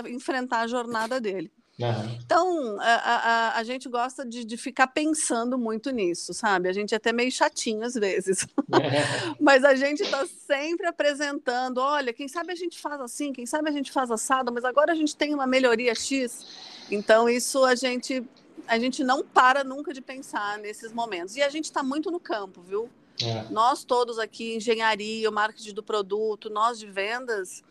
enfrentar 0.08 0.62
a 0.62 0.67
jornada 0.67 1.19
dele. 1.22 1.52
Uhum. 1.80 2.19
Então, 2.26 2.78
a, 2.82 2.93
a, 2.93 3.58
a, 3.58 3.63
gente 3.63 3.88
gosta 3.88 4.26
de, 4.26 4.43
de, 4.43 4.58
ficar 4.58 4.88
pensando 4.88 5.58
muito 5.58 5.91
nisso, 5.91 6.34
sabe? 6.34 6.67
A 6.67 6.74
gente 6.74 6.93
é 6.93 6.98
até 6.98 7.13
meio 7.13 7.32
chatinho 7.32 7.84
às 7.84 7.93
vezes. 7.93 8.45
mas 9.39 9.63
a 9.63 9.74
gente 9.76 10.04
está 10.04 10.26
sempre 10.26 10.88
apresentando: 10.88 11.78
olha, 11.78 12.12
quem 12.12 12.28
sabe 12.28 12.52
a 12.52 12.56
gente 12.56 12.78
faz 12.78 13.00
assim, 13.00 13.32
quem 13.32 13.45
sabe 13.45 13.69
a 13.69 13.72
gente 13.72 13.93
faz 13.93 14.12
assado, 14.12 14.52
mas 14.52 14.65
agora 14.65 14.91
a 14.91 14.95
gente 14.95 15.15
tem 15.15 15.34
uma 15.34 15.48
melhoria 15.48 15.95
X. 15.95 16.45
Então, 16.91 17.30
isso 17.30 17.63
a 17.63 17.76
gente, 17.76 18.22
a 18.67 18.78
gente 18.78 19.02
não 19.02 19.24
para 19.24 19.63
nunca 19.63 19.93
de 19.93 20.02
pensar 20.02 20.58
nesses 20.58 20.91
momentos. 20.91 21.38
E 21.38 21.41
a 21.41 21.50
gente 21.50 21.65
está 21.65 21.82
muito 21.82 22.12
no 22.12 22.19
campo, 22.19 22.62
viu? 22.62 22.89
É. 23.23 23.43
Nós 23.51 23.84
todos 23.84 24.17
aqui, 24.17 24.55
engenharia, 24.55 25.29
o 25.29 25.34
marketing 25.34 25.73
do 25.73 25.84
produto, 25.84 26.49
nós 26.49 26.79
de 26.79 26.88
vendas, 26.88 27.63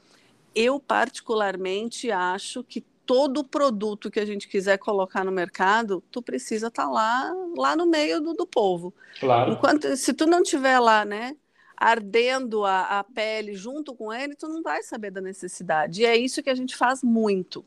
eu 0.54 0.78
particularmente 0.78 2.10
acho 2.10 2.62
que 2.64 2.84
todo 3.06 3.42
produto 3.42 4.10
que 4.10 4.20
a 4.20 4.26
gente 4.26 4.46
quiser 4.46 4.76
colocar 4.76 5.24
no 5.24 5.32
mercado, 5.32 6.04
tu 6.10 6.20
precisa 6.20 6.66
estar 6.66 6.84
tá 6.84 6.90
lá, 6.90 7.32
lá 7.56 7.74
no 7.74 7.86
meio 7.86 8.20
do, 8.20 8.34
do 8.34 8.46
povo. 8.46 8.92
Claro. 9.18 9.52
Enquanto, 9.52 9.96
se 9.96 10.12
tu 10.12 10.26
não 10.26 10.42
tiver 10.42 10.78
lá, 10.78 11.06
né, 11.06 11.34
ardendo 11.74 12.64
a, 12.64 12.98
a 12.98 13.04
pele 13.04 13.54
junto 13.54 13.94
com 13.94 14.12
ele, 14.12 14.34
tu 14.34 14.46
não 14.46 14.62
vai 14.62 14.82
saber 14.82 15.10
da 15.10 15.22
necessidade. 15.22 16.02
E 16.02 16.04
é 16.04 16.16
isso 16.16 16.42
que 16.42 16.50
a 16.50 16.54
gente 16.54 16.76
faz 16.76 17.02
muito. 17.02 17.64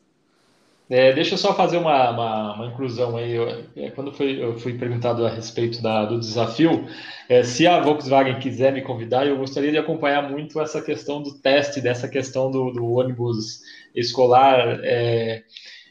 É, 0.90 1.12
deixa 1.12 1.34
eu 1.34 1.38
só 1.38 1.54
fazer 1.54 1.78
uma, 1.78 2.10
uma, 2.10 2.54
uma 2.54 2.66
inclusão 2.66 3.16
aí. 3.16 3.32
Eu, 3.32 3.64
é, 3.76 3.90
quando 3.90 4.12
foi, 4.12 4.42
eu 4.42 4.58
fui 4.58 4.74
perguntado 4.74 5.24
a 5.24 5.30
respeito 5.30 5.80
da, 5.82 6.04
do 6.04 6.20
desafio, 6.20 6.86
é, 7.28 7.42
se 7.42 7.66
a 7.66 7.80
Volkswagen 7.80 8.38
quiser 8.38 8.72
me 8.72 8.82
convidar, 8.82 9.26
eu 9.26 9.38
gostaria 9.38 9.70
de 9.70 9.78
acompanhar 9.78 10.30
muito 10.30 10.60
essa 10.60 10.82
questão 10.82 11.22
do 11.22 11.32
teste, 11.32 11.80
dessa 11.80 12.08
questão 12.08 12.50
do, 12.50 12.70
do 12.72 12.84
ônibus 12.84 13.60
escolar, 13.94 14.80
é, 14.82 15.42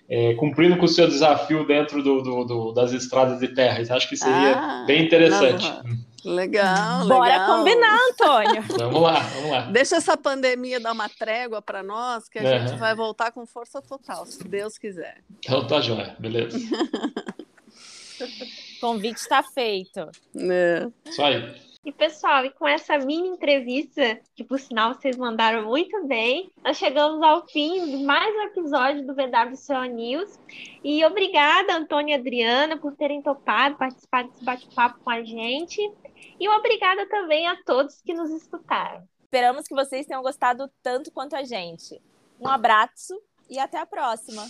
é 0.09 0.33
cumprindo 0.35 0.77
com 0.77 0.85
o 0.85 0.89
seu 0.89 1.07
desafio 1.07 1.65
dentro 1.65 2.03
do, 2.03 2.21
do, 2.21 2.71
das 2.71 2.91
estradas 2.91 3.39
de 3.39 3.47
terra. 3.47 3.81
Acho 3.95 4.09
que 4.09 4.17
seria 4.17 4.53
ah, 4.55 4.83
bem 4.85 5.05
interessante. 5.05 5.67
Não, 5.83 6.10
Legal, 6.23 7.07
Bora 7.07 7.31
legal. 7.31 7.57
combinar, 7.57 7.97
Antônio. 8.11 8.61
vamos 8.77 9.01
lá, 9.01 9.19
vamos 9.19 9.51
lá. 9.51 9.61
Deixa 9.71 9.95
essa 9.95 10.15
pandemia 10.15 10.79
dar 10.79 10.91
uma 10.91 11.09
trégua 11.09 11.61
para 11.61 11.81
nós, 11.81 12.29
que 12.29 12.37
a 12.37 12.43
uhum. 12.43 12.67
gente 12.67 12.77
vai 12.77 12.95
voltar 12.95 13.31
com 13.31 13.45
força 13.45 13.81
total, 13.81 14.25
se 14.25 14.43
Deus 14.43 14.77
quiser. 14.77 15.23
Então 15.39 15.65
tá 15.65 15.81
joia, 15.81 16.15
beleza. 16.19 16.59
Convite 18.79 19.17
está 19.17 19.41
feito. 19.41 19.99
É. 20.35 20.87
Isso 21.05 21.23
aí. 21.23 21.71
E 21.83 21.91
pessoal, 21.91 22.45
e 22.45 22.51
com 22.51 22.67
essa 22.67 22.95
mini 22.99 23.27
entrevista, 23.27 24.19
que 24.35 24.43
por 24.43 24.59
sinal 24.59 24.93
vocês 24.93 25.17
mandaram 25.17 25.65
muito 25.65 26.05
bem, 26.05 26.51
nós 26.63 26.77
chegamos 26.77 27.23
ao 27.23 27.47
fim 27.47 27.97
de 27.97 28.03
mais 28.03 28.31
um 28.35 28.41
episódio 28.43 29.03
do 29.03 29.15
VWCO 29.15 29.85
News. 29.91 30.39
E 30.83 31.03
obrigada, 31.03 31.75
Antônia 31.75 32.15
e 32.15 32.19
Adriana, 32.19 32.77
por 32.77 32.95
terem 32.95 33.19
topado 33.19 33.77
participar 33.77 34.25
desse 34.25 34.45
bate-papo 34.45 34.99
com 35.03 35.09
a 35.09 35.23
gente. 35.23 35.81
E 36.41 36.49
obrigada 36.49 37.07
também 37.07 37.47
a 37.47 37.55
todos 37.63 38.01
que 38.01 38.15
nos 38.15 38.31
escutaram. 38.31 39.03
Esperamos 39.21 39.67
que 39.67 39.75
vocês 39.75 40.07
tenham 40.07 40.23
gostado 40.23 40.67
tanto 40.81 41.11
quanto 41.11 41.35
a 41.35 41.43
gente. 41.43 42.01
Um 42.39 42.47
abraço 42.47 43.13
e 43.47 43.59
até 43.59 43.79
a 43.79 43.85
próxima. 43.85 44.43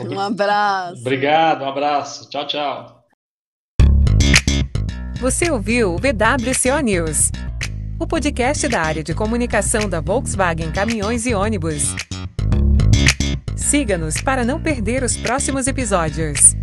Um 0.00 0.18
abraço. 0.18 1.02
Obrigado, 1.02 1.64
um 1.64 1.68
abraço. 1.68 2.30
Tchau, 2.30 2.46
tchau. 2.46 3.04
Você 5.20 5.50
ouviu 5.50 5.94
o 5.94 5.98
VWCO 5.98 6.80
News, 6.82 7.30
o 8.00 8.06
podcast 8.06 8.66
da 8.66 8.80
área 8.80 9.04
de 9.04 9.14
comunicação 9.14 9.86
da 9.86 10.00
Volkswagen 10.00 10.72
Caminhões 10.72 11.26
e 11.26 11.34
Ônibus. 11.34 11.94
Siga-nos 13.54 14.22
para 14.22 14.46
não 14.46 14.62
perder 14.62 15.02
os 15.02 15.14
próximos 15.18 15.66
episódios. 15.66 16.54